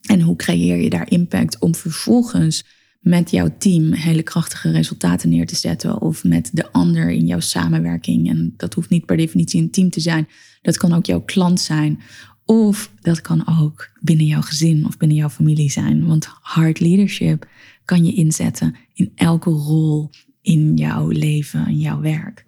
En 0.00 0.20
hoe 0.20 0.36
creëer 0.36 0.76
je 0.76 0.90
daar 0.90 1.10
impact 1.10 1.58
om 1.58 1.74
vervolgens 1.74 2.64
met 3.00 3.30
jouw 3.30 3.54
team 3.58 3.92
hele 3.92 4.22
krachtige 4.22 4.70
resultaten 4.70 5.28
neer 5.28 5.46
te 5.46 5.56
zetten? 5.56 6.00
Of 6.00 6.24
met 6.24 6.50
de 6.52 6.72
ander 6.72 7.10
in 7.10 7.26
jouw 7.26 7.40
samenwerking. 7.40 8.28
En 8.28 8.54
dat 8.56 8.74
hoeft 8.74 8.90
niet 8.90 9.06
per 9.06 9.16
definitie 9.16 9.62
een 9.62 9.70
team 9.70 9.90
te 9.90 10.00
zijn. 10.00 10.28
Dat 10.62 10.76
kan 10.76 10.92
ook 10.92 11.06
jouw 11.06 11.20
klant 11.22 11.60
zijn. 11.60 12.00
Of 12.44 12.92
dat 13.00 13.20
kan 13.20 13.60
ook 13.60 13.90
binnen 14.00 14.26
jouw 14.26 14.40
gezin 14.40 14.86
of 14.86 14.96
binnen 14.96 15.16
jouw 15.16 15.28
familie 15.28 15.70
zijn. 15.70 16.06
Want 16.06 16.28
hard 16.40 16.80
leadership 16.80 17.48
kan 17.84 18.04
je 18.04 18.14
inzetten 18.14 18.76
in 18.94 19.12
elke 19.14 19.50
rol 19.50 20.10
in 20.42 20.76
jouw 20.76 21.08
leven, 21.08 21.66
in 21.66 21.78
jouw 21.78 22.00
werk. 22.00 22.44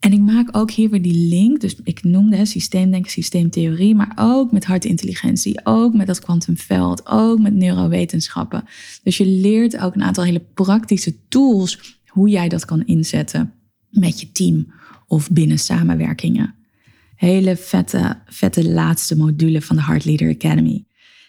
En 0.00 0.12
ik 0.12 0.20
maak 0.20 0.56
ook 0.56 0.70
hier 0.70 0.90
weer 0.90 1.02
die 1.02 1.28
link. 1.28 1.60
Dus 1.60 1.76
ik 1.84 2.02
noemde 2.02 2.44
systeemdenken, 2.44 3.10
systeemtheorie, 3.10 3.94
maar 3.94 4.12
ook 4.16 4.52
met 4.52 4.64
hartintelligentie, 4.64 5.60
ook 5.64 5.94
met 5.94 6.06
dat 6.06 6.20
kwantumveld, 6.20 7.06
ook 7.06 7.38
met 7.40 7.54
neurowetenschappen. 7.54 8.64
Dus 9.02 9.16
je 9.16 9.26
leert 9.26 9.78
ook 9.78 9.94
een 9.94 10.02
aantal 10.02 10.24
hele 10.24 10.44
praktische 10.54 11.14
tools 11.28 11.98
hoe 12.06 12.28
jij 12.28 12.48
dat 12.48 12.64
kan 12.64 12.86
inzetten 12.86 13.52
met 13.90 14.20
je 14.20 14.32
team 14.32 14.72
of 15.06 15.30
binnen 15.30 15.58
samenwerkingen. 15.58 16.54
Hele 17.16 17.56
vette, 17.56 18.18
vette 18.26 18.68
laatste 18.68 19.16
module 19.16 19.62
van 19.62 19.76
de 19.76 19.82
Heart 19.82 20.04
Leader 20.04 20.34
Academy. 20.34 20.84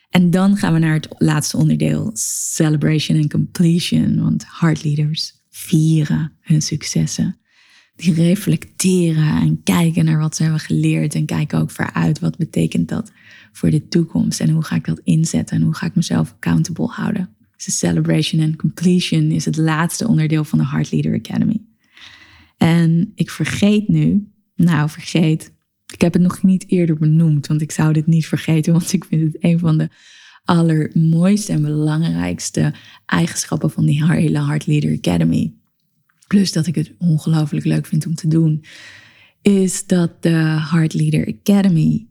En 0.10 0.32
dan 0.32 0.58
gaan 0.58 0.74
we 0.74 0.80
naar 0.80 0.94
het 0.94 1.08
laatste 1.18 1.58
onderdeel, 1.58 2.12
celebration 2.54 3.18
and 3.18 3.32
completion. 3.32 4.22
Want 4.22 4.46
heartleaders 4.48 5.34
vieren 5.50 6.32
hun 6.40 6.62
successen. 6.62 7.36
Reflecteren 8.10 9.42
en 9.42 9.64
kijken 9.64 10.06
naar 10.06 10.20
wat 10.20 10.36
ze 10.36 10.44
hebben 10.44 10.62
geleerd 10.62 11.16
en 11.16 11.26
kijken 11.26 11.60
ook 11.60 11.72
vooruit. 11.72 12.20
Wat 12.20 12.38
betekent 12.38 12.90
dat 12.90 13.12
voor 13.52 13.70
de 13.70 13.88
toekomst 13.88 14.40
en 14.40 14.50
hoe 14.50 14.64
ga 14.64 14.76
ik 14.76 14.86
dat 14.86 15.02
inzetten 15.04 15.58
en 15.58 15.64
hoe 15.64 15.76
ga 15.76 15.86
ik 15.86 15.96
mezelf 15.96 16.32
accountable 16.32 16.88
houden. 16.88 17.30
Dus 17.56 17.78
celebration 17.78 18.42
and 18.42 18.56
completion 18.56 19.32
is 19.32 19.46
het 19.46 19.58
laatste 19.58 20.08
onderdeel 20.08 20.44
van 20.44 20.60
de 20.60 20.68
Heart 20.68 20.92
Leader 20.92 21.14
Academy. 21.14 21.62
En 22.58 23.12
ik 23.16 23.30
vergeet 23.30 23.88
nu, 23.88 24.28
nou 24.56 24.90
vergeet, 24.90 25.54
ik 25.94 26.02
heb 26.02 26.14
het 26.14 26.22
nog 26.22 26.44
niet 26.44 26.70
eerder 26.70 26.98
benoemd, 26.98 27.48
want 27.48 27.62
ik 27.62 27.72
zou 27.72 27.94
dit 27.94 28.08
niet 28.08 28.28
vergeten, 28.28 28.74
want 28.74 28.94
ik 28.94 29.06
vind 29.06 29.34
het 29.34 29.44
een 29.44 29.60
van 29.60 29.78
de 29.78 29.90
allermooiste 30.44 31.52
en 31.52 31.62
belangrijkste 31.62 32.74
eigenschappen 33.06 33.72
van 33.72 33.86
die 33.86 34.06
hele 34.06 34.46
Heart 34.46 34.68
Leader 34.68 34.98
Academy. 34.98 35.54
Plus 36.32 36.52
dat 36.52 36.68
ik 36.68 36.76
het 36.76 36.92
ongelooflijk 36.98 37.66
leuk 37.66 37.86
vind 37.86 38.06
om 38.06 38.16
te 38.16 38.28
doen, 38.28 38.64
is 39.42 39.86
dat 39.86 40.24
de 40.24 40.66
Heart 40.72 40.94
Leader 40.94 41.36
Academy 41.40 42.08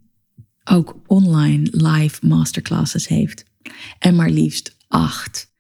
ook 0.65 1.01
online 1.07 1.69
live 1.71 2.27
masterclasses 2.27 3.09
heeft. 3.09 3.45
En 3.99 4.17
maar 4.17 4.31
liefst 4.31 4.77
acht. 4.89 5.53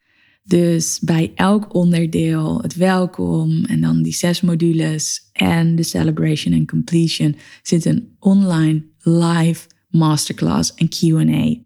Dus 0.43 0.99
bij 1.03 1.33
elk 1.35 1.75
onderdeel 1.75 2.63
het 2.63 2.75
welkom 2.75 3.65
en 3.65 3.81
dan 3.81 4.03
die 4.03 4.13
zes 4.13 4.41
modules 4.41 5.31
en 5.33 5.77
de 5.77 5.83
celebration 5.83 6.55
en 6.55 6.67
completion 6.67 7.37
zit 7.63 7.85
een 7.85 8.17
online 8.19 8.85
live 8.99 9.69
masterclass 9.89 10.75
en 10.75 10.89
QA. 10.89 11.57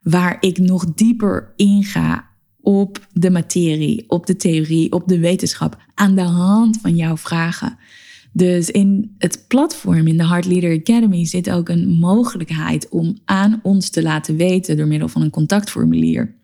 Waar 0.00 0.36
ik 0.40 0.58
nog 0.58 0.94
dieper 0.94 1.52
inga 1.56 2.31
op 2.62 3.06
de 3.12 3.30
materie, 3.30 4.04
op 4.08 4.26
de 4.26 4.36
theorie, 4.36 4.92
op 4.92 5.08
de 5.08 5.18
wetenschap 5.18 5.76
aan 5.94 6.14
de 6.14 6.22
hand 6.22 6.78
van 6.80 6.96
jouw 6.96 7.16
vragen. 7.16 7.78
Dus 8.32 8.70
in 8.70 9.14
het 9.18 9.44
platform, 9.48 10.06
in 10.06 10.16
de 10.16 10.26
Heart 10.26 10.44
Leader 10.44 10.78
Academy, 10.78 11.24
zit 11.24 11.50
ook 11.50 11.68
een 11.68 11.88
mogelijkheid 11.88 12.88
om 12.88 13.18
aan 13.24 13.60
ons 13.62 13.90
te 13.90 14.02
laten 14.02 14.36
weten 14.36 14.76
door 14.76 14.86
middel 14.86 15.08
van 15.08 15.22
een 15.22 15.30
contactformulier 15.30 16.40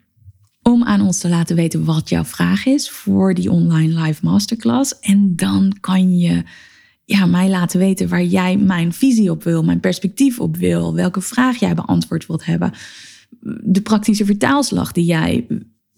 om 0.63 0.85
aan 0.85 1.01
ons 1.01 1.19
te 1.19 1.29
laten 1.29 1.57
weten 1.57 1.85
wat 1.85 2.09
jouw 2.09 2.25
vraag 2.25 2.67
is 2.67 2.91
voor 2.91 3.35
die 3.35 3.51
online 3.51 4.03
live 4.03 4.25
masterclass. 4.25 4.99
En 5.01 5.37
dan 5.37 5.77
kan 5.81 6.19
je 6.19 6.43
ja, 7.05 7.27
mij 7.27 7.49
laten 7.49 7.79
weten 7.79 8.09
waar 8.09 8.25
jij 8.25 8.57
mijn 8.57 8.93
visie 8.93 9.31
op 9.31 9.45
wil, 9.45 9.65
mijn 9.65 9.81
perspectief 9.81 10.41
op 10.41 10.57
wil, 10.57 10.95
welke 10.95 11.21
vraag 11.21 11.57
jij 11.57 11.75
beantwoord 11.75 12.27
wilt 12.27 12.45
hebben, 12.45 12.73
de 13.63 13.81
praktische 13.83 14.25
vertaalslag 14.25 14.93
die 14.93 15.05
jij 15.05 15.47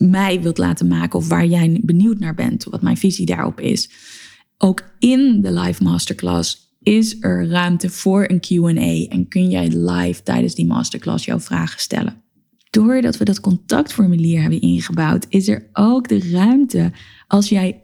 mij 0.09 0.43
wilt 0.43 0.59
laten 0.59 0.89
maken 0.89 1.19
of 1.19 1.29
waar 1.29 1.47
jij 1.47 1.81
benieuwd 1.83 2.19
naar 2.19 2.35
bent, 2.35 2.65
wat 2.65 2.83
mijn 2.83 2.97
visie 2.97 3.27
daarop 3.27 3.61
is. 3.61 3.91
Ook 4.59 4.83
in 4.99 5.41
de 5.41 5.53
live 5.53 5.83
masterclass 5.83 6.77
is 6.83 7.17
er 7.21 7.49
ruimte 7.49 7.91
voor 7.91 8.29
een 8.29 8.41
QA 8.41 9.13
en 9.13 9.29
kun 9.29 9.51
jij 9.51 9.69
live 9.69 10.23
tijdens 10.23 10.55
die 10.55 10.67
masterclass 10.67 11.25
jouw 11.25 11.41
vragen 11.41 11.81
stellen. 11.81 12.23
Doordat 12.71 13.17
we 13.17 13.25
dat 13.25 13.41
contactformulier 13.41 14.41
hebben 14.41 14.61
ingebouwd, 14.61 15.27
is 15.29 15.49
er 15.49 15.69
ook 15.73 16.09
de 16.09 16.31
ruimte 16.31 16.93
als 17.27 17.49
jij 17.49 17.81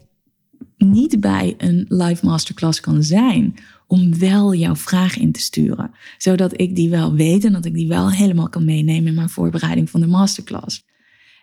niet 0.76 1.20
bij 1.20 1.54
een 1.58 1.84
live 1.88 2.26
masterclass 2.26 2.80
kan 2.80 3.02
zijn, 3.02 3.54
om 3.86 4.18
wel 4.18 4.54
jouw 4.54 4.76
vraag 4.76 5.16
in 5.16 5.32
te 5.32 5.40
sturen. 5.40 5.90
Zodat 6.18 6.60
ik 6.60 6.76
die 6.76 6.90
wel 6.90 7.14
weet 7.14 7.44
en 7.44 7.52
dat 7.52 7.64
ik 7.64 7.74
die 7.74 7.88
wel 7.88 8.10
helemaal 8.10 8.48
kan 8.48 8.64
meenemen 8.64 9.06
in 9.06 9.14
mijn 9.14 9.28
voorbereiding 9.28 9.90
van 9.90 10.00
de 10.00 10.06
masterclass. 10.06 10.85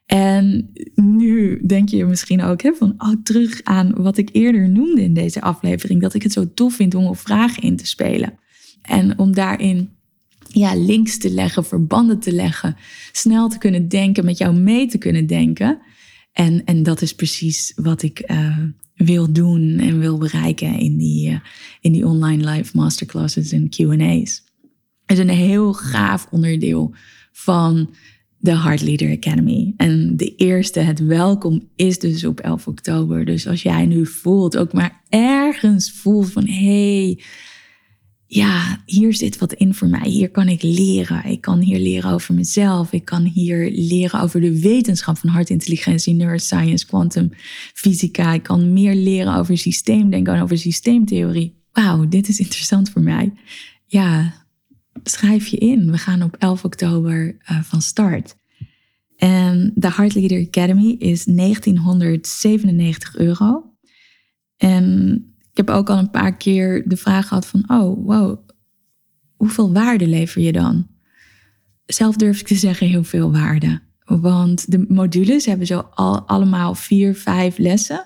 En 0.05 0.73
nu 0.95 1.61
denk 1.65 1.89
je 1.89 2.05
misschien 2.05 2.41
ook 2.41 2.61
hè, 2.61 2.73
van 2.73 2.93
oh, 2.97 3.13
terug 3.23 3.63
aan 3.63 3.93
wat 3.95 4.17
ik 4.17 4.29
eerder 4.31 4.69
noemde 4.69 5.01
in 5.01 5.13
deze 5.13 5.41
aflevering, 5.41 6.01
dat 6.01 6.13
ik 6.13 6.23
het 6.23 6.31
zo 6.31 6.53
tof 6.53 6.75
vind 6.75 6.95
om 6.95 7.05
op 7.05 7.17
vragen 7.17 7.63
in 7.63 7.75
te 7.75 7.87
spelen. 7.87 8.33
En 8.81 9.19
om 9.19 9.33
daarin 9.33 9.89
ja, 10.47 10.75
links 10.75 11.17
te 11.17 11.31
leggen, 11.31 11.65
verbanden 11.65 12.19
te 12.19 12.31
leggen, 12.31 12.75
snel 13.11 13.49
te 13.49 13.57
kunnen 13.57 13.87
denken, 13.87 14.25
met 14.25 14.37
jou 14.37 14.55
mee 14.55 14.87
te 14.87 14.97
kunnen 14.97 15.27
denken. 15.27 15.79
En, 16.33 16.65
en 16.65 16.83
dat 16.83 17.01
is 17.01 17.15
precies 17.15 17.73
wat 17.75 18.03
ik 18.03 18.31
uh, 18.31 18.57
wil 18.95 19.33
doen 19.33 19.77
en 19.79 19.99
wil 19.99 20.17
bereiken 20.17 20.79
in 20.79 20.97
die, 20.97 21.29
uh, 21.29 21.39
in 21.81 21.91
die 21.91 22.07
online 22.07 22.51
live 22.51 22.77
masterclasses 22.77 23.51
en 23.51 23.69
QA's. 23.69 24.43
Het 25.05 25.17
is 25.17 25.23
een 25.23 25.29
heel 25.29 25.73
gaaf 25.73 26.27
onderdeel 26.31 26.95
van 27.31 27.89
de 28.43 28.57
Heart 28.57 28.81
Leader 28.81 29.11
Academy. 29.11 29.73
En 29.77 30.17
de 30.17 30.35
eerste, 30.35 30.79
het 30.79 30.99
welkom, 30.99 31.69
is 31.75 31.99
dus 31.99 32.25
op 32.25 32.39
11 32.39 32.67
oktober. 32.67 33.25
Dus 33.25 33.47
als 33.47 33.61
jij 33.61 33.85
nu 33.85 34.05
voelt, 34.05 34.57
ook 34.57 34.73
maar 34.73 35.01
ergens 35.09 35.91
voelt 35.91 36.31
van 36.31 36.47
hey, 36.47 37.19
ja, 38.25 38.81
hier 38.85 39.13
zit 39.13 39.37
wat 39.37 39.53
in 39.53 39.73
voor 39.73 39.87
mij. 39.87 40.09
Hier 40.09 40.29
kan 40.29 40.47
ik 40.47 40.61
leren. 40.61 41.25
Ik 41.25 41.41
kan 41.41 41.59
hier 41.59 41.79
leren 41.79 42.11
over 42.11 42.33
mezelf. 42.33 42.91
Ik 42.91 43.05
kan 43.05 43.23
hier 43.23 43.71
leren 43.71 44.21
over 44.21 44.41
de 44.41 44.59
wetenschap 44.59 45.17
van 45.17 45.29
hartintelligentie, 45.29 46.13
neuroscience, 46.13 46.85
quantum 46.85 47.29
fysica. 47.73 48.33
Ik 48.33 48.43
kan 48.43 48.73
meer 48.73 48.95
leren 48.95 49.35
over 49.35 49.57
systeemdenken 49.57 50.33
en 50.33 50.41
over 50.41 50.57
systeemtheorie. 50.57 51.61
Wauw, 51.71 52.07
dit 52.07 52.27
is 52.27 52.39
interessant 52.39 52.89
voor 52.89 53.01
mij. 53.01 53.33
Ja, 53.85 54.42
schrijf 55.03 55.47
je 55.47 55.57
in. 55.57 55.91
We 55.91 55.97
gaan 55.97 56.23
op 56.23 56.35
11 56.35 56.63
oktober 56.63 57.37
uh, 57.51 57.61
van 57.61 57.81
start. 57.81 58.35
En 59.17 59.71
de 59.75 59.91
Heart 59.91 60.15
Leader 60.15 60.47
Academy 60.47 60.95
is 60.99 61.23
1997 61.25 63.15
euro. 63.15 63.73
En 64.57 65.13
ik 65.51 65.57
heb 65.57 65.69
ook 65.69 65.89
al 65.89 65.97
een 65.97 66.11
paar 66.11 66.37
keer 66.37 66.89
de 66.89 66.97
vraag 66.97 67.27
gehad 67.27 67.47
van, 67.47 67.63
oh 67.67 68.05
wow, 68.05 68.49
hoeveel 69.35 69.73
waarde 69.73 70.07
lever 70.07 70.41
je 70.41 70.51
dan? 70.51 70.87
Zelf 71.85 72.15
durf 72.15 72.39
ik 72.39 72.47
te 72.47 72.55
zeggen 72.55 72.87
heel 72.87 73.03
veel 73.03 73.31
waarde. 73.31 73.81
Want 74.05 74.71
de 74.71 74.85
modules 74.87 75.45
hebben 75.45 75.67
zo 75.67 75.79
al, 75.79 76.21
allemaal 76.21 76.75
vier, 76.75 77.15
vijf 77.15 77.57
lessen. 77.57 78.05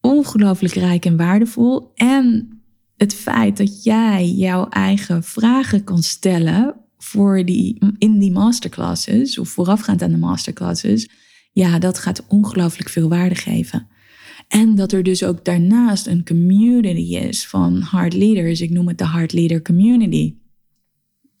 Ongelooflijk 0.00 0.74
rijk 0.74 1.04
en 1.04 1.16
waardevol. 1.16 1.92
En 1.94 2.48
het 2.96 3.14
feit 3.14 3.56
dat 3.56 3.84
jij 3.84 4.28
jouw 4.28 4.68
eigen 4.68 5.22
vragen 5.22 5.84
kan 5.84 6.02
stellen 6.02 6.74
voor 6.98 7.44
die, 7.44 7.78
in 7.98 8.18
die 8.18 8.32
masterclasses 8.32 9.38
of 9.38 9.48
voorafgaand 9.48 10.02
aan 10.02 10.10
de 10.10 10.16
masterclasses, 10.16 11.08
ja, 11.52 11.78
dat 11.78 11.98
gaat 11.98 12.26
ongelooflijk 12.26 12.88
veel 12.88 13.08
waarde 13.08 13.34
geven. 13.34 13.88
En 14.48 14.74
dat 14.74 14.92
er 14.92 15.02
dus 15.02 15.24
ook 15.24 15.44
daarnaast 15.44 16.06
een 16.06 16.24
community 16.24 17.16
is 17.16 17.46
van 17.46 17.80
hard 17.80 18.14
leaders. 18.14 18.60
Ik 18.60 18.70
noem 18.70 18.88
het 18.88 18.98
de 18.98 19.04
hard 19.04 19.32
leader 19.32 19.62
community. 19.62 20.34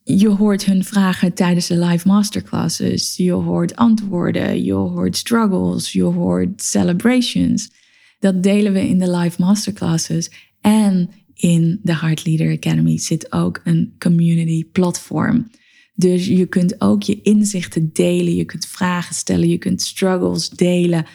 Je 0.04 0.28
hoort 0.28 0.64
hun 0.64 0.84
vragen 0.84 1.34
tijdens 1.34 1.66
de 1.66 1.78
live 1.78 2.08
masterclasses. 2.08 3.16
Je 3.16 3.32
hoort 3.32 3.76
antwoorden. 3.76 4.64
Je 4.64 4.72
hoort 4.72 5.16
struggles. 5.16 5.92
Je 5.92 6.02
hoort 6.02 6.62
celebrations. 6.62 7.70
Dat 8.18 8.42
delen 8.42 8.72
we 8.72 8.88
in 8.88 8.98
de 8.98 9.16
live 9.16 9.40
masterclasses. 9.40 10.30
En 10.60 11.10
in 11.42 11.80
de 11.82 11.96
Heart 11.96 12.26
Leader 12.26 12.52
Academy 12.52 12.98
zit 12.98 13.32
ook 13.32 13.60
een 13.64 13.94
community 13.98 14.64
platform. 14.64 15.50
Dus 15.94 16.26
je 16.26 16.46
kunt 16.46 16.80
ook 16.80 17.02
je 17.02 17.22
inzichten 17.22 17.90
delen, 17.92 18.34
je 18.34 18.44
kunt 18.44 18.66
vragen 18.66 19.14
stellen, 19.14 19.48
je 19.48 19.58
kunt 19.58 19.82
struggles 19.82 20.48
delen 20.48 21.06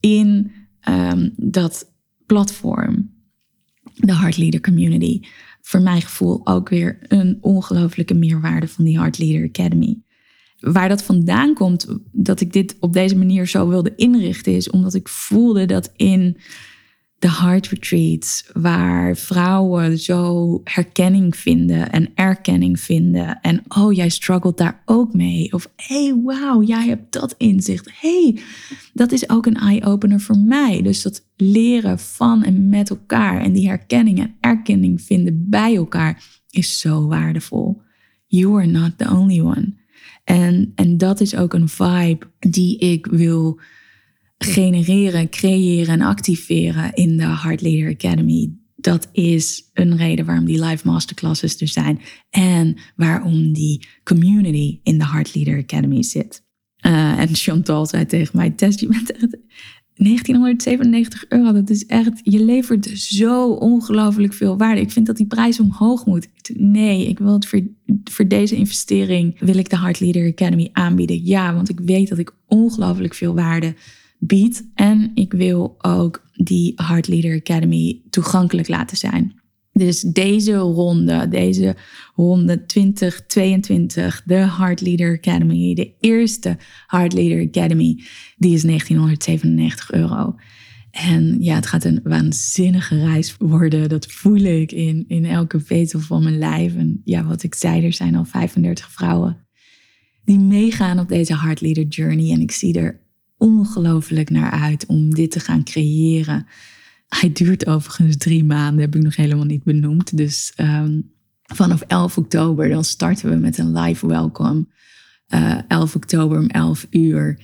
in 0.00 0.52
um, 0.88 1.32
dat 1.36 1.92
platform. 2.26 3.10
De 3.94 4.16
Heart 4.16 4.36
Leader 4.36 4.60
Community. 4.60 5.20
Voor 5.60 5.80
mijn 5.80 6.02
gevoel 6.02 6.46
ook 6.46 6.68
weer 6.68 6.98
een 7.08 7.38
ongelofelijke 7.40 8.14
meerwaarde 8.14 8.68
van 8.68 8.84
die 8.84 8.98
Heart 8.98 9.18
Leader 9.18 9.48
Academy. 9.48 10.00
Waar 10.58 10.88
dat 10.88 11.02
vandaan 11.02 11.54
komt, 11.54 11.86
dat 12.12 12.40
ik 12.40 12.52
dit 12.52 12.76
op 12.80 12.92
deze 12.92 13.16
manier 13.16 13.46
zo 13.46 13.68
wilde 13.68 13.94
inrichten, 13.96 14.54
is 14.54 14.70
omdat 14.70 14.94
ik 14.94 15.08
voelde 15.08 15.66
dat 15.66 15.92
in 15.96 16.36
de 17.22 17.30
heart 17.30 17.68
retreats, 17.68 18.50
waar 18.52 19.16
vrouwen 19.16 19.98
zo 19.98 20.60
herkenning 20.64 21.36
vinden 21.36 21.92
en 21.92 22.10
erkenning 22.14 22.80
vinden. 22.80 23.40
En 23.40 23.62
oh, 23.68 23.92
jij 23.92 24.08
struggelt 24.08 24.58
daar 24.58 24.82
ook 24.84 25.14
mee. 25.14 25.52
Of 25.52 25.72
hey, 25.76 26.20
wauw, 26.24 26.62
jij 26.62 26.86
hebt 26.86 27.12
dat 27.12 27.34
inzicht. 27.38 27.90
hey, 28.00 28.38
dat 28.92 29.12
is 29.12 29.28
ook 29.28 29.46
een 29.46 29.56
eye-opener 29.56 30.20
voor 30.20 30.38
mij. 30.38 30.82
Dus 30.82 31.02
dat 31.02 31.26
leren 31.36 31.98
van 31.98 32.42
en 32.42 32.68
met 32.68 32.90
elkaar 32.90 33.40
en 33.40 33.52
die 33.52 33.68
herkenning 33.68 34.18
en 34.18 34.34
erkenning 34.40 35.02
vinden 35.02 35.46
bij 35.48 35.76
elkaar 35.76 36.22
is 36.50 36.78
zo 36.78 37.06
waardevol. 37.06 37.80
You 38.26 38.56
are 38.56 38.66
not 38.66 38.98
the 38.98 39.10
only 39.10 39.40
one. 39.40 39.74
En, 40.24 40.72
en 40.74 40.98
dat 40.98 41.20
is 41.20 41.36
ook 41.36 41.52
een 41.54 41.68
vibe 41.68 42.26
die 42.38 42.78
ik 42.78 43.06
wil 43.06 43.60
genereren, 44.42 45.28
creëren 45.28 45.94
en 45.94 46.06
activeren 46.06 46.94
in 46.94 47.16
de 47.16 47.26
Heart 47.26 47.60
Leader 47.60 47.90
Academy. 47.90 48.50
Dat 48.76 49.08
is 49.12 49.70
een 49.72 49.96
reden 49.96 50.24
waarom 50.24 50.44
die 50.44 50.64
live 50.64 50.86
masterclasses 50.86 51.60
er 51.60 51.68
zijn 51.68 52.00
en 52.30 52.76
waarom 52.96 53.52
die 53.52 53.86
community 54.04 54.80
in 54.82 54.98
de 54.98 55.06
Heart 55.06 55.34
Leader 55.34 55.58
Academy 55.58 56.02
zit. 56.02 56.44
Uh, 56.86 57.18
en 57.18 57.34
Chantal 57.34 57.86
zei 57.86 58.06
tegen 58.06 58.36
mij: 58.36 58.50
Tess, 58.50 58.80
je 58.80 58.86
bent 58.86 59.12
echt 59.12 59.36
1997 59.94 61.24
euro. 61.28 61.52
Dat 61.52 61.70
is 61.70 61.86
echt, 61.86 62.20
je 62.22 62.44
levert 62.44 62.86
zo 62.94 63.52
ongelooflijk 63.52 64.32
veel 64.32 64.56
waarde. 64.56 64.80
Ik 64.80 64.90
vind 64.90 65.06
dat 65.06 65.16
die 65.16 65.26
prijs 65.26 65.60
omhoog 65.60 66.06
moet. 66.06 66.28
Nee, 66.54 67.08
ik 67.08 67.18
wil 67.18 67.32
het 67.32 67.46
voor, 67.46 67.60
voor 68.04 68.28
deze 68.28 68.56
investering 68.56 69.38
wil 69.38 69.56
ik 69.56 69.70
de 69.70 69.78
Heart 69.78 70.00
Leader 70.00 70.26
Academy 70.30 70.68
aanbieden. 70.72 71.24
Ja, 71.24 71.54
want 71.54 71.68
ik 71.68 71.80
weet 71.80 72.08
dat 72.08 72.18
ik 72.18 72.34
ongelooflijk 72.46 73.14
veel 73.14 73.34
waarde 73.34 73.74
bied. 74.26 74.70
En 74.74 75.10
ik 75.14 75.32
wil 75.32 75.74
ook 75.78 76.24
die 76.32 76.72
Heart 76.76 77.08
Leader 77.08 77.36
Academy 77.36 78.02
toegankelijk 78.10 78.68
laten 78.68 78.96
zijn. 78.96 79.40
Dus 79.72 80.00
deze 80.00 80.54
ronde, 80.54 81.28
deze 81.28 81.76
ronde 82.14 82.66
2022, 82.66 84.22
de 84.24 84.34
Heart 84.34 84.80
Leader 84.80 85.16
Academy, 85.16 85.74
de 85.74 85.92
eerste 86.00 86.58
Heart 86.86 87.12
Leader 87.12 87.46
Academy, 87.48 88.04
die 88.36 88.54
is 88.54 88.62
1997 88.62 89.92
euro. 89.92 90.34
En 90.90 91.36
ja, 91.40 91.54
het 91.54 91.66
gaat 91.66 91.84
een 91.84 92.00
waanzinnige 92.02 92.98
reis 93.04 93.36
worden. 93.38 93.88
Dat 93.88 94.06
voel 94.06 94.40
ik 94.40 94.72
in, 94.72 95.04
in 95.08 95.24
elke 95.24 95.60
vezel 95.60 96.00
van 96.00 96.22
mijn 96.22 96.38
lijf. 96.38 96.74
En 96.74 97.00
ja, 97.04 97.24
wat 97.24 97.42
ik 97.42 97.54
zei, 97.54 97.84
er 97.84 97.92
zijn 97.92 98.16
al 98.16 98.24
35 98.24 98.90
vrouwen 98.90 99.42
die 100.24 100.38
meegaan 100.38 100.98
op 100.98 101.08
deze 101.08 101.38
Heart 101.38 101.60
Leader 101.60 101.84
Journey. 101.84 102.32
En 102.32 102.40
ik 102.40 102.50
zie 102.50 102.78
er 102.78 103.00
ongelooflijk 103.42 104.30
naar 104.30 104.50
uit 104.50 104.86
om 104.86 105.14
dit 105.14 105.30
te 105.30 105.40
gaan 105.40 105.64
creëren. 105.64 106.46
Hij 107.08 107.32
duurt 107.32 107.66
overigens 107.66 108.16
drie 108.16 108.44
maanden, 108.44 108.80
heb 108.80 108.94
ik 108.94 109.02
nog 109.02 109.16
helemaal 109.16 109.44
niet 109.44 109.64
benoemd. 109.64 110.16
Dus 110.16 110.52
um, 110.56 111.10
vanaf 111.42 111.80
11 111.80 112.18
oktober 112.18 112.68
dan 112.68 112.84
starten 112.84 113.30
we 113.30 113.36
met 113.36 113.58
een 113.58 113.78
live 113.78 114.06
welcome. 114.06 114.66
Uh, 115.34 115.58
11 115.68 115.94
oktober 115.94 116.38
om 116.38 116.46
11 116.46 116.86
uur. 116.90 117.38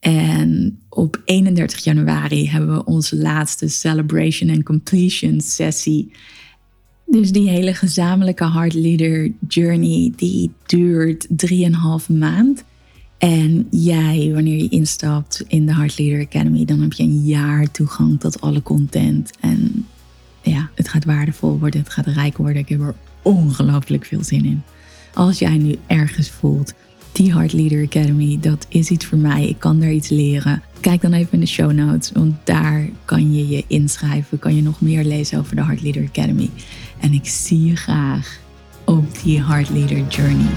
En 0.00 0.78
op 0.88 1.22
31 1.24 1.84
januari 1.84 2.48
hebben 2.48 2.74
we 2.74 2.84
onze 2.84 3.16
laatste 3.16 3.68
Celebration 3.68 4.50
and 4.50 4.62
Completion 4.62 5.40
sessie. 5.40 6.12
Dus 7.06 7.32
die 7.32 7.48
hele 7.48 7.74
gezamenlijke 7.74 8.50
Heart 8.50 8.74
Leader 8.74 9.32
Journey, 9.48 10.12
die 10.16 10.50
duurt 10.66 11.26
3,5 11.28 11.36
maand. 12.06 12.64
En 13.18 13.66
jij, 13.70 14.30
wanneer 14.32 14.56
je 14.56 14.68
instapt 14.68 15.44
in 15.48 15.66
de 15.66 15.74
Heart 15.74 15.98
Leader 15.98 16.26
Academy, 16.26 16.64
dan 16.64 16.80
heb 16.80 16.92
je 16.92 17.02
een 17.02 17.24
jaar 17.24 17.70
toegang 17.70 18.20
tot 18.20 18.40
alle 18.40 18.62
content. 18.62 19.30
En 19.40 19.86
ja, 20.42 20.70
het 20.74 20.88
gaat 20.88 21.04
waardevol 21.04 21.58
worden, 21.58 21.80
het 21.80 21.92
gaat 21.92 22.06
rijk 22.06 22.36
worden. 22.36 22.62
Ik 22.62 22.68
heb 22.68 22.80
er 22.80 22.94
ongelooflijk 23.22 24.04
veel 24.04 24.24
zin 24.24 24.44
in. 24.44 24.62
Als 25.14 25.38
jij 25.38 25.58
nu 25.58 25.78
ergens 25.86 26.30
voelt, 26.30 26.74
die 27.12 27.32
Heart 27.32 27.52
Leader 27.52 27.84
Academy, 27.84 28.38
dat 28.40 28.66
is 28.68 28.90
iets 28.90 29.06
voor 29.06 29.18
mij. 29.18 29.48
Ik 29.48 29.58
kan 29.58 29.80
daar 29.80 29.92
iets 29.92 30.08
leren. 30.08 30.62
Kijk 30.80 31.00
dan 31.00 31.12
even 31.12 31.32
in 31.32 31.40
de 31.40 31.46
show 31.46 31.72
notes, 31.72 32.12
want 32.12 32.34
daar 32.44 32.88
kan 33.04 33.34
je 33.34 33.48
je 33.48 33.64
inschrijven. 33.66 34.38
Kan 34.38 34.56
je 34.56 34.62
nog 34.62 34.80
meer 34.80 35.04
lezen 35.04 35.38
over 35.38 35.56
de 35.56 35.64
Heart 35.64 35.82
Leader 35.82 36.04
Academy. 36.04 36.50
En 37.00 37.12
ik 37.12 37.26
zie 37.26 37.64
je 37.64 37.76
graag 37.76 38.38
op 38.84 39.04
die 39.22 39.44
Heart 39.44 39.70
Leader 39.70 40.06
Journey. 40.08 40.52